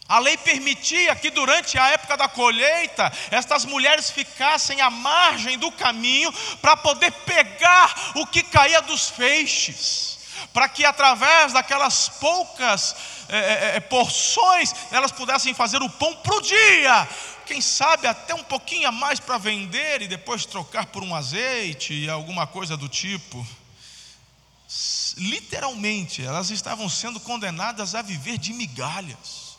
[0.09, 5.71] A lei permitia que durante a época da colheita, estas mulheres ficassem à margem do
[5.71, 10.17] caminho para poder pegar o que caía dos feixes,
[10.51, 12.95] para que através daquelas poucas
[13.29, 17.07] é, é, porções elas pudessem fazer o pão para o dia,
[17.47, 21.93] quem sabe até um pouquinho a mais para vender e depois trocar por um azeite
[21.93, 23.47] e alguma coisa do tipo.
[25.15, 29.57] Literalmente, elas estavam sendo condenadas a viver de migalhas.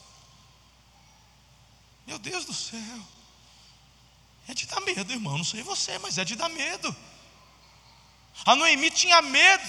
[2.06, 2.78] Meu Deus do céu.
[4.46, 5.38] É de dar medo, irmão.
[5.38, 6.94] Não sei você, mas é de dar medo.
[8.44, 9.64] A Noemi tinha medo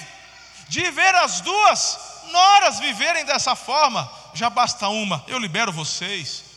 [0.68, 1.98] de ver as duas
[2.32, 4.12] noras viverem dessa forma.
[4.34, 6.49] Já basta uma, eu libero vocês.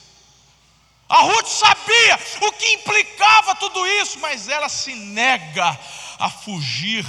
[1.12, 5.78] A Ruth sabia o que implicava tudo isso, mas ela se nega
[6.18, 7.04] a fugir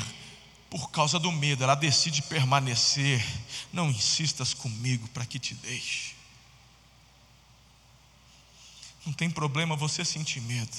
[0.69, 1.63] por causa do medo.
[1.63, 3.25] Ela decide permanecer.
[3.71, 6.15] Não insistas comigo para que te deixe.
[9.05, 10.77] Não tem problema você sentir medo.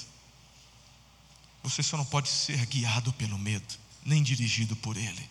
[1.63, 3.73] Você só não pode ser guiado pelo medo,
[4.05, 5.29] nem dirigido por ele.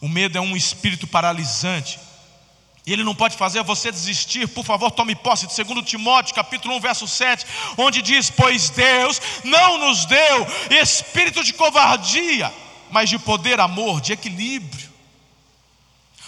[0.00, 1.98] O medo é um espírito paralisante
[2.86, 4.48] E ele não pode fazer você desistir.
[4.48, 7.46] Por favor, tome posse de 2 Timóteo, capítulo 1, verso 7,
[7.78, 12.52] onde diz: "Pois Deus não nos deu espírito de covardia,
[12.90, 14.91] mas de poder, amor, de equilíbrio."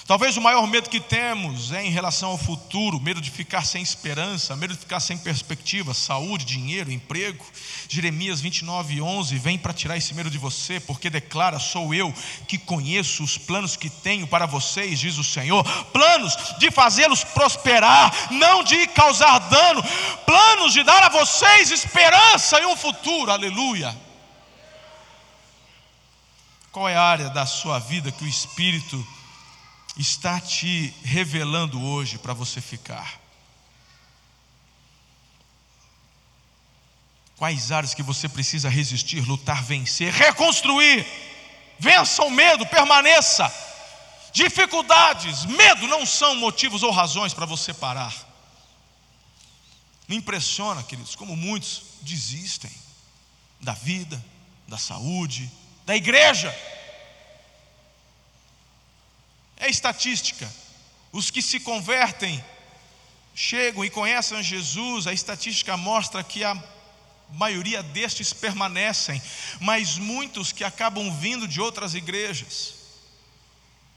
[0.07, 3.83] Talvez o maior medo que temos é em relação ao futuro, medo de ficar sem
[3.83, 7.43] esperança, medo de ficar sem perspectiva, saúde, dinheiro, emprego.
[7.89, 12.13] Jeremias 29, 11 vem para tirar esse medo de você, porque declara: Sou eu
[12.47, 18.31] que conheço os planos que tenho para vocês, diz o Senhor, planos de fazê-los prosperar,
[18.31, 19.83] não de causar dano,
[20.27, 23.97] planos de dar a vocês esperança e um futuro, aleluia.
[26.71, 29.03] Qual é a área da sua vida que o Espírito
[29.97, 33.21] está te revelando hoje para você ficar?
[37.37, 41.07] Quais áreas que você precisa resistir, lutar, vencer, reconstruir?
[41.79, 43.53] Vença o medo, permaneça.
[44.33, 48.15] Dificuldades, medo não são motivos ou razões para você parar.
[50.09, 52.71] Me impressiona, queridos, como muitos desistem
[53.61, 54.23] da vida,
[54.69, 55.51] da saúde,
[55.87, 56.55] da igreja.
[59.65, 60.47] É estatística.
[61.11, 62.45] Os que se convertem,
[63.35, 66.55] chegam e conhecem Jesus, a estatística mostra que a
[67.31, 69.23] maioria destes permanecem,
[69.61, 72.75] mas muitos que acabam vindo de outras igrejas,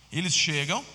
[0.09, 0.85] eles chegam,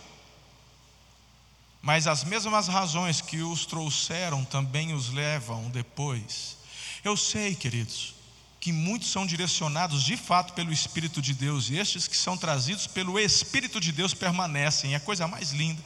[1.82, 6.56] mas as mesmas razões que os trouxeram também os levam depois.
[7.04, 8.14] Eu sei, queridos,
[8.62, 12.86] que muitos são direcionados de fato pelo Espírito de Deus, e estes que são trazidos
[12.86, 15.82] pelo Espírito de Deus permanecem, é a coisa mais linda,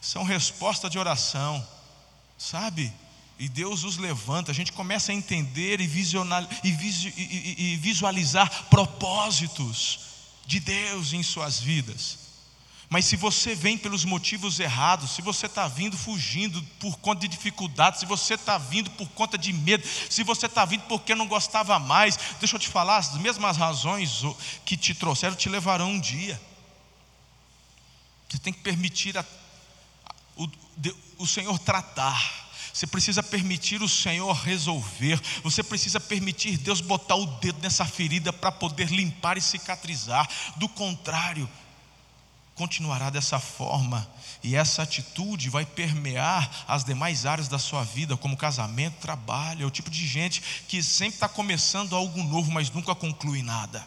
[0.00, 1.62] são resposta de oração,
[2.38, 2.90] sabe?
[3.38, 5.84] E Deus os levanta, a gente começa a entender e,
[6.64, 10.00] e visualizar propósitos
[10.46, 12.25] de Deus em suas vidas.
[12.88, 17.28] Mas se você vem pelos motivos errados, se você está vindo fugindo por conta de
[17.28, 21.26] dificuldades, se você está vindo por conta de medo, se você está vindo porque não
[21.26, 24.22] gostava mais, deixa eu te falar, as mesmas razões
[24.64, 26.40] que te trouxeram te levarão um dia.
[28.28, 29.24] Você tem que permitir a,
[30.36, 30.48] o,
[31.18, 32.46] o Senhor tratar.
[32.72, 35.20] Você precisa permitir o Senhor resolver.
[35.42, 40.28] Você precisa permitir Deus botar o dedo nessa ferida para poder limpar e cicatrizar.
[40.56, 41.48] Do contrário,
[42.56, 44.08] continuará dessa forma,
[44.42, 49.62] e essa atitude vai permear as demais áreas da sua vida, como casamento, trabalho.
[49.62, 53.86] É o tipo de gente que sempre está começando algo novo, mas nunca conclui nada.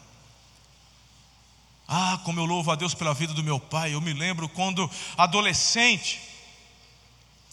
[1.88, 3.94] Ah, como eu louvo a Deus pela vida do meu pai.
[3.94, 6.20] Eu me lembro quando adolescente,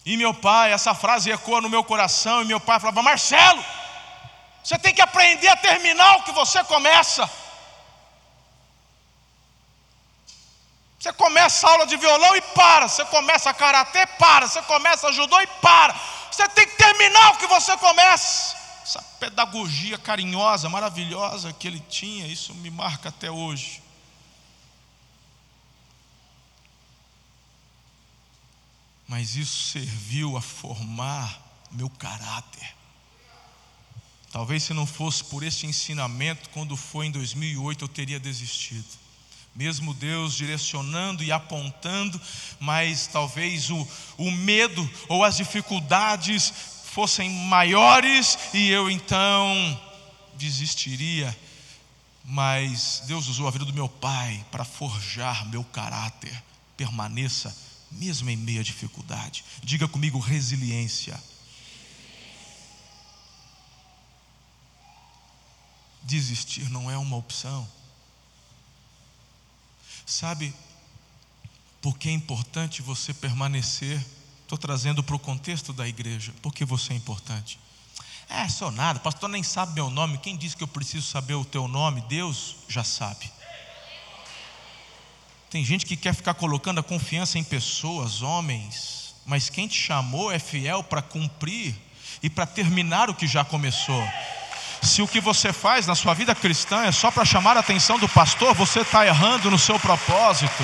[0.06, 3.64] e meu pai, essa frase ecoa no meu coração, e meu pai falava: Marcelo,
[4.64, 7.30] você tem que aprender a terminar o que você começa.
[11.00, 12.88] Você começa a aula de violão e para.
[12.88, 14.48] Você começa karatê, para.
[14.48, 15.94] Você começa judô e para.
[16.32, 18.58] Você tem que terminar o que você começa.
[18.82, 23.84] Essa pedagogia carinhosa, maravilhosa que ele tinha, isso me marca até hoje.
[29.08, 31.40] Mas isso serviu a formar
[31.72, 32.76] meu caráter.
[34.32, 39.07] Talvez se não fosse por este ensinamento, quando foi em 2008, eu teria desistido
[39.58, 42.22] mesmo Deus direcionando e apontando,
[42.60, 46.54] mas talvez o, o medo ou as dificuldades
[46.92, 49.82] fossem maiores e eu então
[50.36, 51.36] desistiria.
[52.24, 56.44] Mas Deus usou a vida do meu pai para forjar meu caráter.
[56.76, 57.56] Permaneça,
[57.92, 59.44] mesmo em meio à dificuldade.
[59.64, 61.20] Diga comigo resiliência.
[66.04, 67.68] Desistir não é uma opção.
[70.08, 70.54] Sabe
[71.82, 74.02] por que é importante você permanecer?
[74.42, 76.34] Estou trazendo para o contexto da igreja.
[76.42, 77.60] Por que você é importante?
[78.30, 80.18] É, sou nada, pastor nem sabe meu nome.
[80.20, 82.00] Quem disse que eu preciso saber o teu nome?
[82.08, 83.30] Deus já sabe.
[85.50, 90.32] Tem gente que quer ficar colocando a confiança em pessoas, homens, mas quem te chamou
[90.32, 91.76] é fiel para cumprir
[92.24, 94.02] e para terminar o que já começou.
[94.82, 97.98] Se o que você faz na sua vida cristã é só para chamar a atenção
[98.00, 100.64] do pastor, você está errando no seu propósito.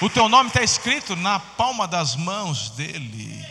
[0.00, 3.44] O teu nome está escrito na palma das mãos dele.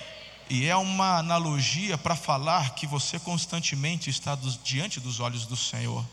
[0.48, 6.06] E é uma analogia para falar que você constantemente está diante dos olhos do Senhor.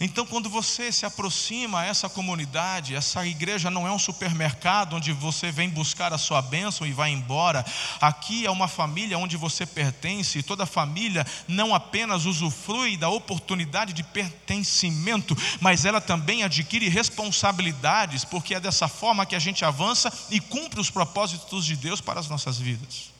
[0.00, 5.12] Então, quando você se aproxima a essa comunidade, essa igreja não é um supermercado onde
[5.12, 7.64] você vem buscar a sua bênção e vai embora.
[8.00, 13.92] Aqui é uma família onde você pertence, e toda família não apenas usufrui da oportunidade
[13.92, 20.12] de pertencimento, mas ela também adquire responsabilidades, porque é dessa forma que a gente avança
[20.30, 23.14] e cumpre os propósitos de Deus para as nossas vidas.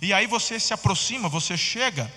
[0.00, 2.10] E aí você se aproxima, você chega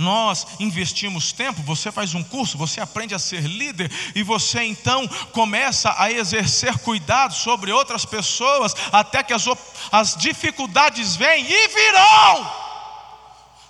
[0.00, 5.06] nós investimos tempo, você faz um curso, você aprende a ser líder e você então
[5.32, 9.44] começa a exercer cuidado sobre outras pessoas até que as,
[9.92, 12.60] as dificuldades vêm e virão.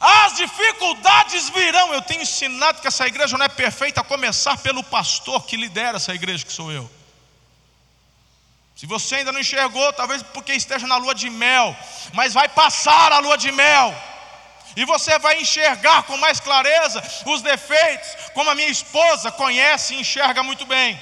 [0.00, 1.92] As dificuldades virão.
[1.92, 5.96] Eu tenho ensinado que essa igreja não é perfeita, a começar pelo pastor que lidera
[5.96, 6.90] essa igreja, que sou eu.
[8.74, 11.76] Se você ainda não enxergou, talvez porque esteja na lua de mel,
[12.14, 14.09] mas vai passar a lua de mel
[14.76, 20.00] e você vai enxergar com mais clareza os defeitos, como a minha esposa conhece e
[20.00, 21.00] enxerga muito bem.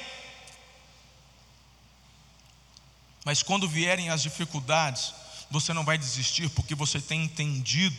[3.24, 5.12] Mas quando vierem as dificuldades,
[5.50, 7.96] você não vai desistir, porque você tem entendido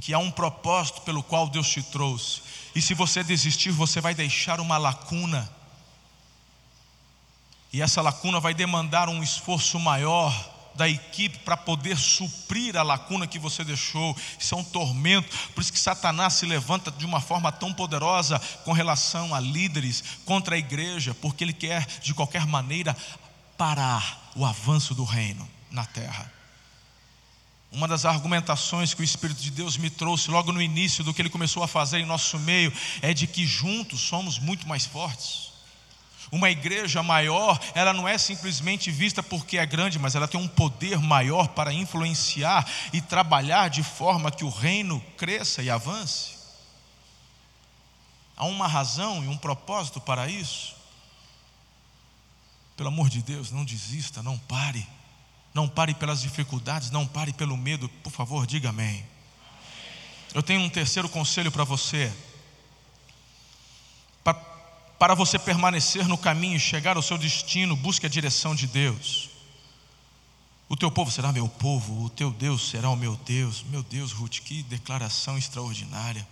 [0.00, 2.42] que há um propósito pelo qual Deus te trouxe.
[2.74, 5.50] E se você desistir, você vai deixar uma lacuna.
[7.72, 10.32] E essa lacuna vai demandar um esforço maior
[10.74, 14.16] da equipe para poder suprir a lacuna que você deixou.
[14.38, 15.36] Isso é um tormento.
[15.54, 20.02] Por isso que Satanás se levanta de uma forma tão poderosa com relação a líderes
[20.24, 22.96] contra a igreja, porque ele quer de qualquer maneira
[23.56, 26.32] parar o avanço do reino na terra.
[27.72, 31.22] Uma das argumentações que o Espírito de Deus me trouxe logo no início do que
[31.22, 35.49] ele começou a fazer em nosso meio é de que juntos somos muito mais fortes.
[36.32, 40.46] Uma igreja maior, ela não é simplesmente vista porque é grande, mas ela tem um
[40.46, 46.38] poder maior para influenciar e trabalhar de forma que o reino cresça e avance.
[48.36, 50.76] Há uma razão e um propósito para isso.
[52.76, 54.86] Pelo amor de Deus, não desista, não pare.
[55.52, 57.88] Não pare pelas dificuldades, não pare pelo medo.
[58.02, 59.04] Por favor, diga amém.
[60.32, 62.12] Eu tenho um terceiro conselho para você
[65.00, 69.30] para você permanecer no caminho e chegar ao seu destino, busque a direção de Deus.
[70.68, 73.64] O teu povo será meu povo, o teu Deus será o meu Deus.
[73.70, 76.28] Meu Deus, Ruth, que declaração extraordinária.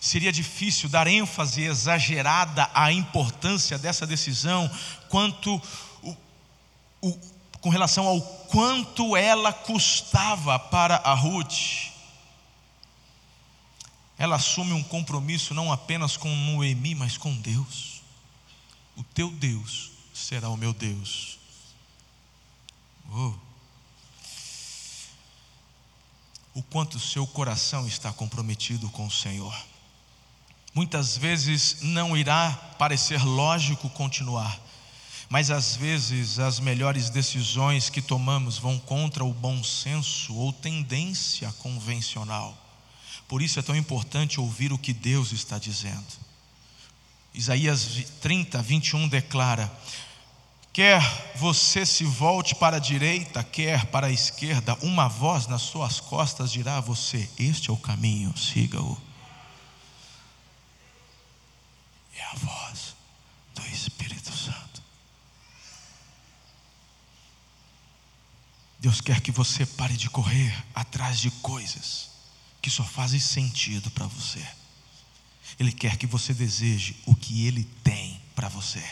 [0.00, 4.70] Seria difícil dar ênfase exagerada à importância dessa decisão,
[5.08, 5.60] quanto
[6.00, 6.16] o,
[7.02, 7.18] o,
[7.60, 11.87] com relação ao quanto ela custava para a Ruth
[14.18, 18.02] ela assume um compromisso não apenas com Noemi, mas com Deus.
[18.96, 21.38] O teu Deus será o meu Deus.
[23.12, 23.32] Oh.
[26.52, 29.54] O quanto seu coração está comprometido com o Senhor.
[30.74, 34.60] Muitas vezes não irá parecer lógico continuar,
[35.28, 41.52] mas às vezes as melhores decisões que tomamos vão contra o bom senso ou tendência
[41.52, 42.67] convencional.
[43.28, 46.06] Por isso é tão importante ouvir o que Deus está dizendo.
[47.34, 49.70] Isaías 30, 21 declara:
[50.72, 51.02] Quer
[51.36, 56.50] você se volte para a direita, quer para a esquerda, uma voz nas suas costas
[56.50, 58.98] dirá a você: Este é o caminho, siga-o.
[62.16, 62.96] É a voz
[63.54, 64.82] do Espírito Santo.
[68.80, 72.17] Deus quer que você pare de correr atrás de coisas
[72.60, 74.44] que só fazem sentido para você.
[75.58, 78.82] Ele quer que você deseje o que ele tem para você.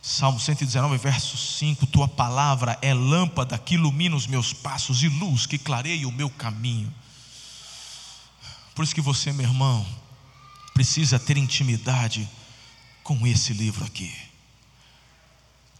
[0.00, 5.46] Salmo 119, verso 5: Tua palavra é lâmpada que ilumina os meus passos e luz
[5.46, 6.92] que clareia o meu caminho.
[8.74, 9.86] Por isso que você, meu irmão,
[10.72, 12.28] precisa ter intimidade
[13.02, 14.14] com esse livro aqui.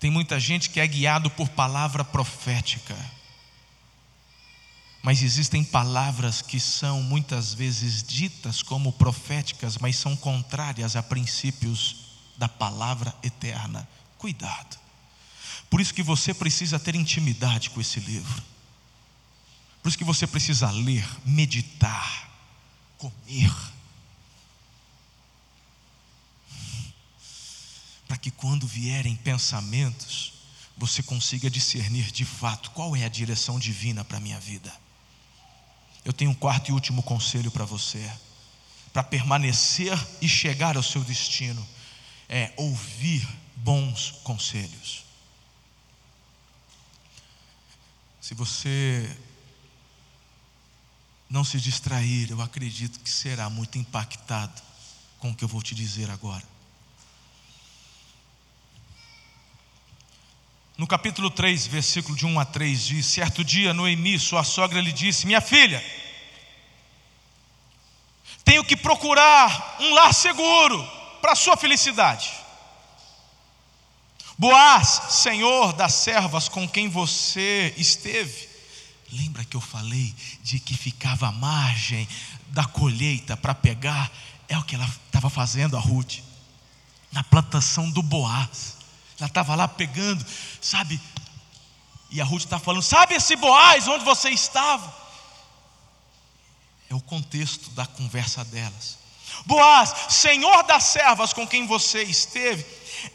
[0.01, 2.97] Tem muita gente que é guiado por palavra profética
[5.03, 11.97] mas existem palavras que são muitas vezes ditas como proféticas, mas são contrárias a princípios
[12.37, 13.89] da palavra eterna.
[14.17, 14.77] Cuidado.
[15.71, 18.43] Por isso que você precisa ter intimidade com esse livro.
[19.83, 22.29] Por isso que você precisa ler, meditar,
[22.97, 23.55] comer.
[28.07, 30.33] Para que quando vierem pensamentos,
[30.77, 34.73] você consiga discernir de fato qual é a direção divina para a minha vida.
[36.09, 38.11] Eu tenho um quarto e último conselho para você.
[38.95, 39.93] Para permanecer
[40.23, 41.69] e chegar ao seu destino,
[42.27, 45.05] é ouvir bons conselhos.
[48.23, 49.15] Se você
[51.29, 54.63] não se distrair, eu acredito que será muito impactado
[55.19, 56.45] com o que eu vou te dizer agora.
[60.79, 64.93] No capítulo 3, versículo de 1 a 3, diz: Certo dia, Noemi, sua sogra, lhe
[64.93, 65.85] disse: Minha filha,
[68.59, 70.85] tenho que procurar um lar seguro
[71.21, 72.31] para a sua felicidade.
[74.37, 78.49] Boaz, senhor das servas com quem você esteve,
[79.13, 82.09] lembra que eu falei de que ficava à margem
[82.49, 84.11] da colheita para pegar?
[84.49, 86.19] É o que ela estava fazendo, a Ruth,
[87.13, 88.77] na plantação do Boaz.
[89.19, 90.25] Ela estava lá pegando,
[90.61, 91.01] sabe?
[92.11, 95.08] E a Ruth está falando: Sabe esse Boaz onde você estava?
[96.91, 98.99] É o contexto da conversa delas.
[99.45, 102.65] Boaz, senhor das servas com quem você esteve,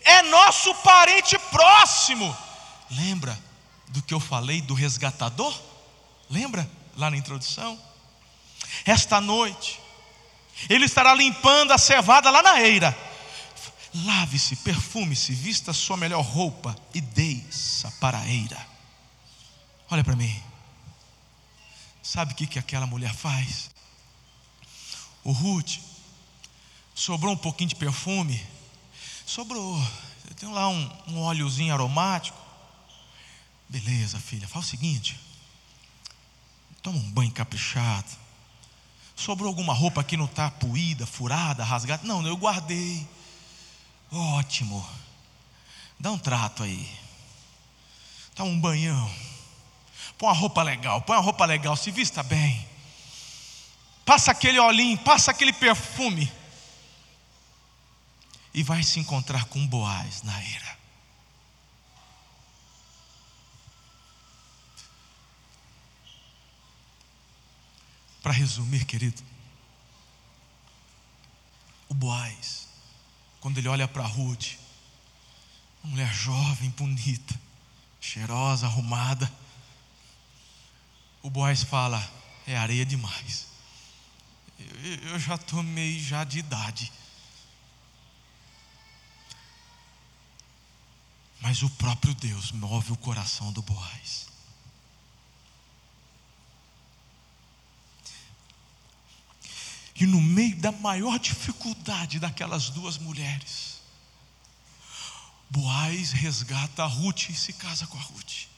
[0.03, 2.36] é nosso parente próximo.
[2.91, 3.38] Lembra
[3.88, 5.53] do que eu falei do resgatador?
[6.30, 7.80] Lembra lá na introdução?
[8.86, 9.80] Esta noite,
[10.69, 12.95] ele estará limpando a cevada lá na eira.
[14.05, 18.67] Lave-se, perfume-se, vista sua melhor roupa e desça para a eira.
[19.89, 20.53] Olha para mim.
[22.04, 23.72] Sabe o que, que aquela mulher faz?
[25.24, 25.80] O Ruth
[26.93, 28.45] sobrou um pouquinho de perfume,
[29.26, 29.80] sobrou.
[30.30, 32.38] Eu tenho lá um, um óleozinho aromático.
[33.70, 35.18] Beleza, filha, faz o seguinte:
[36.82, 38.22] toma um banho caprichado.
[39.16, 42.06] Sobrou alguma roupa que não está puída, furada, rasgada?
[42.06, 43.08] Não, eu guardei.
[44.12, 44.86] Ótimo.
[45.97, 46.99] Dá um trato aí.
[48.36, 49.10] Dá um banhão.
[50.24, 52.65] Põe uma roupa legal, põe uma roupa legal, se vista bem.
[54.05, 56.32] Passa aquele olhinho, passa aquele perfume
[58.53, 60.78] e vai se encontrar com Boaz na era.
[68.21, 69.21] Para resumir, querido,
[71.89, 72.69] o Boaz,
[73.41, 74.53] quando ele olha para Ruth,
[75.84, 77.38] uma mulher jovem, bonita,
[77.99, 79.30] cheirosa, arrumada,
[81.24, 82.07] o Boaz fala:
[82.45, 83.47] é areia demais.
[84.59, 86.91] Eu, eu já tomei já de idade.
[91.41, 94.28] Mas o próprio Deus move o coração do Boaz.
[99.95, 103.82] E no meio da maior dificuldade daquelas duas mulheres,
[105.49, 108.53] Boaz resgata a Ruth e se casa com a Ruth.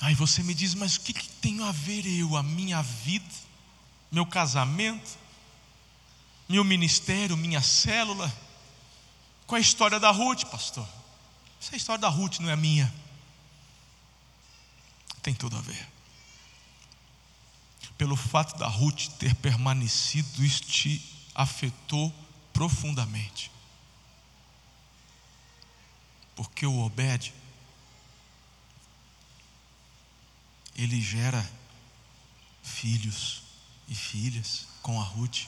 [0.00, 3.28] Aí você me diz, mas o que, que tem a ver eu, a minha vida,
[4.10, 5.18] meu casamento,
[6.48, 8.32] meu ministério, minha célula,
[9.46, 10.88] com a história da Ruth, pastor?
[11.60, 12.92] Essa história da Ruth não é minha.
[15.22, 15.88] Tem tudo a ver.
[17.98, 22.10] Pelo fato da Ruth ter permanecido, isso te afetou
[22.54, 23.50] profundamente.
[26.34, 27.34] Porque o Obed
[30.76, 31.48] ele gera
[32.62, 33.42] filhos
[33.88, 35.46] e filhas com a Ruth.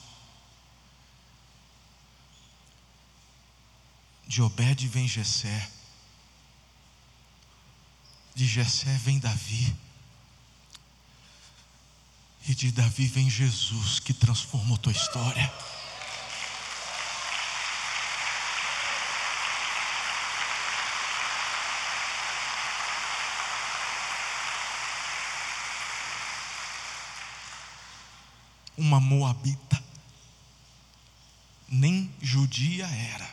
[4.27, 5.71] De Obed vem Jessé.
[8.35, 9.77] De Jessé vem Davi.
[12.49, 15.53] E de Davi vem Jesus que transformou tua história.
[28.83, 29.83] Uma moabita.
[31.69, 33.31] Nem judia era,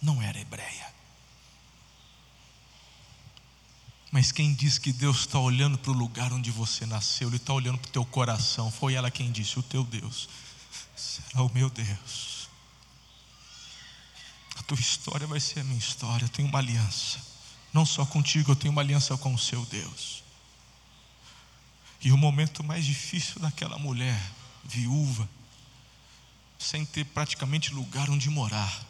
[0.00, 0.94] não era hebreia.
[4.10, 7.52] Mas quem diz que Deus está olhando para o lugar onde você nasceu, Ele está
[7.52, 8.70] olhando para o teu coração.
[8.70, 10.28] Foi ela quem disse: O teu Deus
[10.96, 12.48] será o meu Deus.
[14.56, 16.24] A tua história vai ser a minha história.
[16.24, 17.18] Eu tenho uma aliança,
[17.72, 20.23] não só contigo, eu tenho uma aliança com o seu Deus.
[22.04, 24.20] E o momento mais difícil daquela mulher,
[24.62, 25.26] viúva,
[26.58, 28.86] sem ter praticamente lugar onde morar,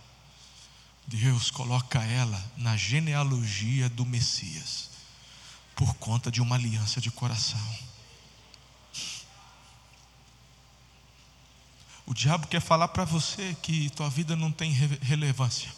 [1.07, 4.91] Deus coloca ela na genealogia do Messias,
[5.77, 7.79] por conta de uma aliança de coração.
[12.05, 15.73] O diabo quer falar para você que tua vida não tem relevância,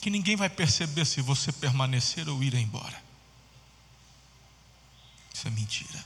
[0.00, 3.02] que ninguém vai perceber se você permanecer ou ir embora.
[5.44, 6.04] É mentira.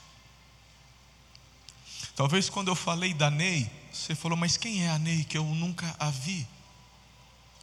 [2.16, 5.44] Talvez quando eu falei da Ney, você falou, mas quem é a Ney que eu
[5.44, 6.46] nunca a vi?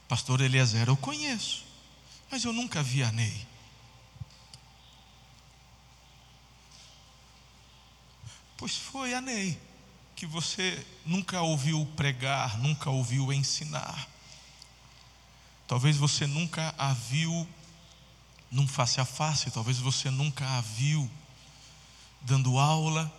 [0.08, 1.66] Pastor Eliezer, eu conheço,
[2.32, 3.46] mas eu nunca vi a Ney.
[8.56, 9.60] Pois foi a Ney
[10.16, 14.08] que você nunca ouviu pregar, nunca ouviu ensinar.
[15.68, 17.46] Talvez você nunca a viu
[18.50, 21.12] num face a face, talvez você nunca a viu
[22.26, 23.12] dando aula.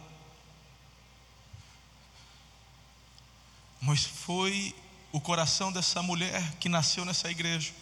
[3.80, 4.74] Mas foi
[5.12, 7.72] o coração dessa mulher que nasceu nessa igreja.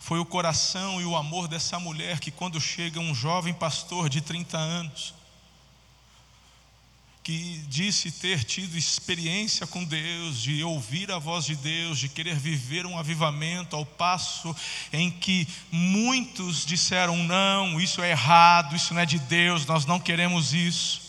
[0.00, 4.20] Foi o coração e o amor dessa mulher que, quando chega um jovem pastor de
[4.20, 5.14] 30 anos,
[7.26, 12.36] que disse ter tido experiência com Deus, de ouvir a voz de Deus, de querer
[12.36, 14.54] viver um avivamento, ao passo
[14.92, 19.98] em que muitos disseram: não, isso é errado, isso não é de Deus, nós não
[19.98, 21.02] queremos isso.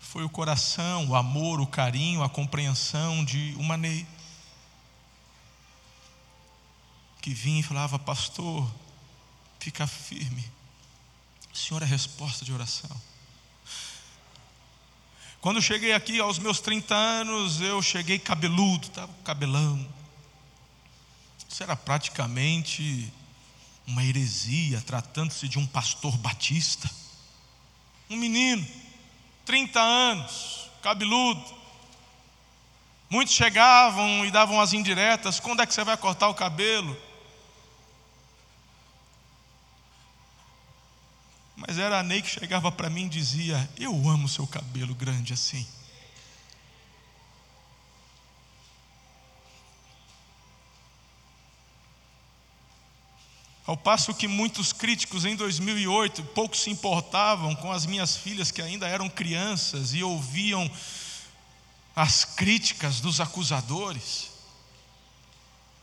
[0.00, 4.04] Foi o coração, o amor, o carinho, a compreensão de uma Ney,
[7.22, 8.68] que vinha e falava: Pastor,
[9.60, 10.44] fica firme,
[11.52, 13.13] o Senhor é resposta de oração.
[15.44, 19.86] Quando cheguei aqui aos meus 30 anos, eu cheguei cabeludo, estava cabelão.
[21.46, 23.12] Isso era praticamente
[23.86, 26.90] uma heresia, tratando-se de um pastor batista.
[28.08, 28.66] Um menino,
[29.44, 31.44] 30 anos, cabeludo.
[33.10, 36.96] Muitos chegavam e davam as indiretas: quando é que você vai cortar o cabelo?
[41.66, 45.32] Mas era a Ney que chegava para mim e dizia: Eu amo seu cabelo grande
[45.32, 45.66] assim.
[53.66, 58.60] Ao passo que muitos críticos em 2008 pouco se importavam com as minhas filhas que
[58.60, 60.70] ainda eram crianças e ouviam
[61.96, 64.30] as críticas dos acusadores.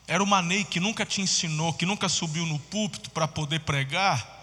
[0.06, 4.41] Era uma Ney que nunca te ensinou, que nunca subiu no púlpito para poder pregar,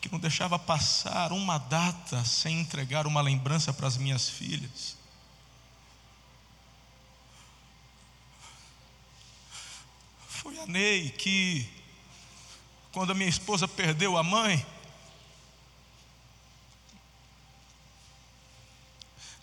[0.00, 4.96] que não deixava passar uma data sem entregar uma lembrança para as minhas filhas.
[10.28, 11.68] Foi a Ney que,
[12.92, 14.66] quando a minha esposa perdeu a mãe,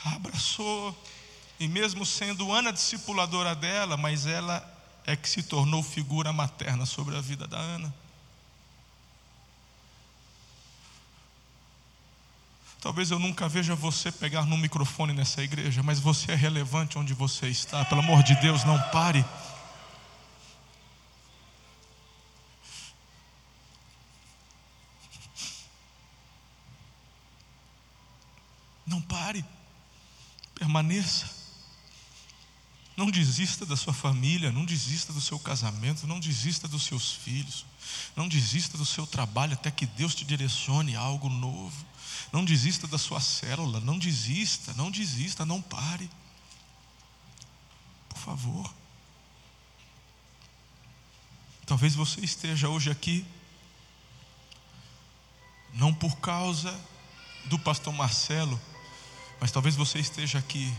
[0.04, 0.96] a abraçou,
[1.60, 4.66] e mesmo sendo Ana discipuladora dela, mas ela
[5.06, 7.94] é que se tornou figura materna sobre a vida da Ana.
[12.82, 17.14] Talvez eu nunca veja você pegar no microfone nessa igreja, mas você é relevante onde
[17.14, 17.84] você está.
[17.84, 19.26] Pelo amor de Deus, não pare.
[28.86, 29.44] Não pare.
[30.56, 31.38] Permaneça.
[32.96, 37.66] Não desista da sua família, não desista do seu casamento, não desista dos seus filhos,
[38.14, 41.86] não desista do seu trabalho até que Deus te direcione a algo novo.
[42.32, 46.10] Não desista da sua célula, não desista, não desista, não pare.
[48.08, 48.72] Por favor.
[51.66, 53.26] Talvez você esteja hoje aqui,
[55.74, 56.80] não por causa
[57.46, 58.60] do pastor Marcelo,
[59.40, 60.74] mas talvez você esteja aqui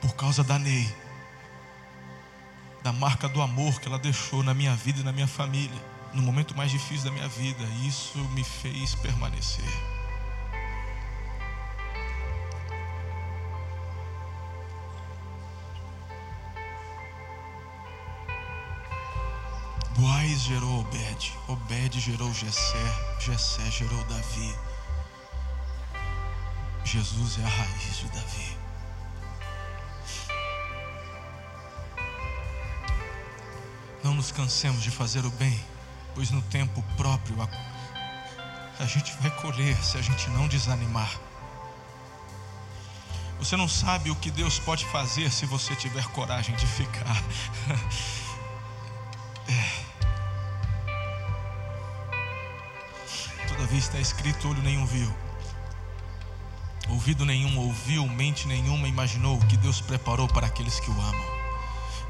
[0.00, 0.92] por causa da Ney,
[2.82, 6.22] da marca do amor que ela deixou na minha vida e na minha família no
[6.22, 7.64] momento mais difícil da minha vida.
[7.80, 9.64] E isso me fez permanecer.
[19.96, 24.54] Boaz gerou Obed, Obed gerou Jessé, Jessé gerou Davi.
[26.84, 28.56] Jesus é a raiz de Davi.
[34.02, 35.73] Não nos cansemos de fazer o bem
[36.14, 37.48] pois no tempo próprio a,
[38.82, 41.10] a gente vai colher se a gente não desanimar.
[43.38, 47.22] Você não sabe o que Deus pode fazer se você tiver coragem de ficar.
[49.48, 49.84] é.
[53.48, 55.14] Todavia está escrito: olho nenhum viu,
[56.88, 61.34] ouvido nenhum ouviu, mente nenhuma imaginou o que Deus preparou para aqueles que o amam.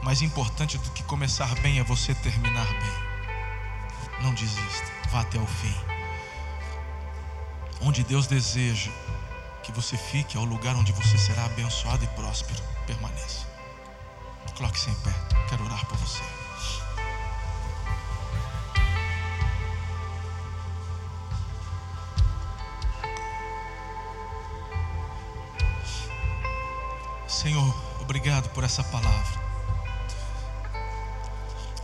[0.02, 3.13] Mais importante do que começar bem é você terminar bem.
[4.24, 5.74] Não desista, vá até o fim.
[7.82, 8.90] Onde Deus deseja
[9.62, 12.62] que você fique, é o lugar onde você será abençoado e próspero.
[12.86, 13.46] Permaneça.
[14.56, 15.12] Coloque-se em pé.
[15.48, 16.22] Quero orar por você.
[27.28, 29.42] Senhor, Obrigado por essa palavra.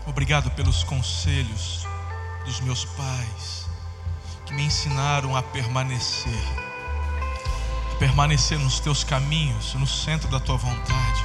[0.06, 1.86] Obrigado pelos conselhos
[2.50, 3.68] dos meus pais
[4.44, 6.42] que me ensinaram a permanecer,
[7.92, 11.24] a permanecer nos teus caminhos, no centro da tua vontade.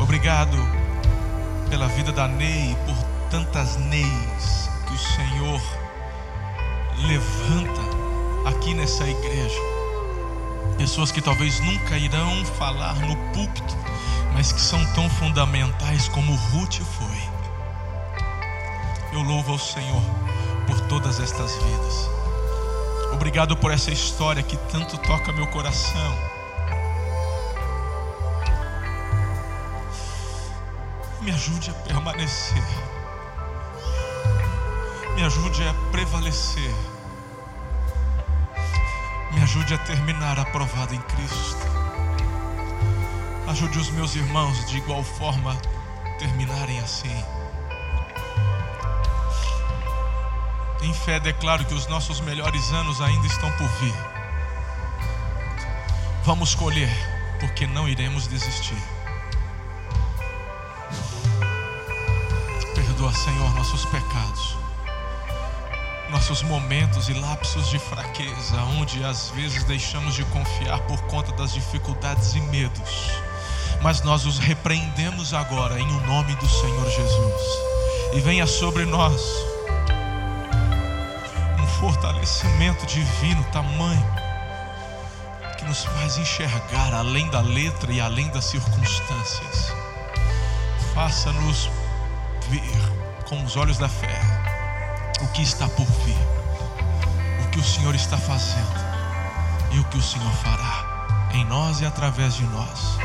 [0.00, 0.56] Obrigado
[1.68, 2.96] pela vida da Ney, por
[3.30, 5.60] tantas Neis que o Senhor
[7.06, 9.60] levanta aqui nessa igreja.
[10.78, 13.76] Pessoas que talvez nunca irão falar no púlpito,
[14.32, 17.29] mas que são tão fundamentais como Ruth foi.
[19.12, 20.02] Eu louvo ao Senhor
[20.66, 22.08] por todas estas vidas.
[23.12, 26.16] Obrigado por essa história que tanto toca meu coração.
[31.20, 32.64] Me ajude a permanecer.
[35.16, 36.74] Me ajude a prevalecer.
[39.32, 41.66] Me ajude a terminar aprovado em Cristo.
[43.48, 45.56] Ajude os meus irmãos de igual forma
[46.18, 47.39] terminarem assim.
[50.82, 53.94] Em fé declaro que os nossos melhores anos ainda estão por vir.
[56.24, 56.90] Vamos colher,
[57.38, 58.82] porque não iremos desistir.
[62.74, 64.56] Perdoa, Senhor, nossos pecados,
[66.08, 71.52] nossos momentos e lapsos de fraqueza, onde às vezes deixamos de confiar por conta das
[71.52, 73.10] dificuldades e medos.
[73.82, 77.42] Mas nós os repreendemos agora em o nome do Senhor Jesus.
[78.14, 79.49] E venha sobre nós
[81.80, 84.06] fortalecimento divino tamanho
[85.56, 89.72] que nos faz enxergar além da letra e além das circunstâncias.
[90.94, 91.70] Faça-nos
[92.50, 94.20] ver com os olhos da fé
[95.22, 96.18] o que está por vir,
[97.46, 98.78] o que o Senhor está fazendo
[99.72, 102.98] e o que o Senhor fará em nós e através de nós.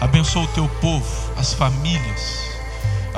[0.00, 1.06] Abençoa o teu povo,
[1.38, 2.47] as famílias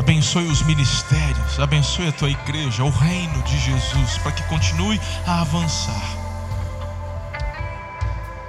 [0.01, 5.43] Abençoe os ministérios, abençoe a tua igreja, o reino de Jesus, para que continue a
[5.43, 6.17] avançar.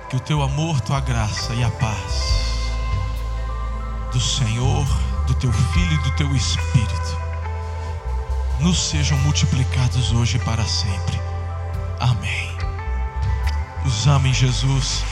[0.10, 2.72] Que o teu amor, tua graça e a paz
[4.14, 4.86] do Senhor,
[5.28, 7.18] do teu Filho e do teu Espírito
[8.62, 11.20] nos sejam multiplicados hoje e para sempre.
[11.99, 12.49] Amém.
[13.84, 15.04] Os ame Jesus,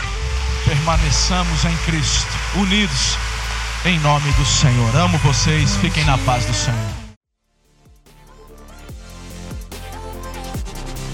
[0.63, 3.17] permaneçamos em Cristo, unidos
[3.85, 4.95] em nome do Senhor.
[4.95, 6.99] Amo vocês, fiquem na paz do Senhor.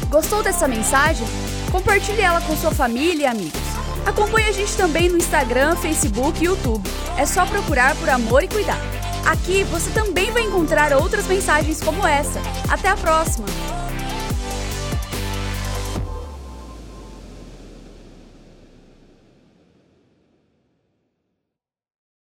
[0.09, 1.27] Gostou dessa mensagem?
[1.71, 3.61] Compartilhe ela com sua família e amigos.
[4.05, 6.89] Acompanhe a gente também no Instagram, Facebook e YouTube.
[7.17, 8.79] É só procurar por Amor e Cuidar.
[9.25, 12.39] Aqui você também vai encontrar outras mensagens como essa.
[12.69, 13.74] Até a próxima!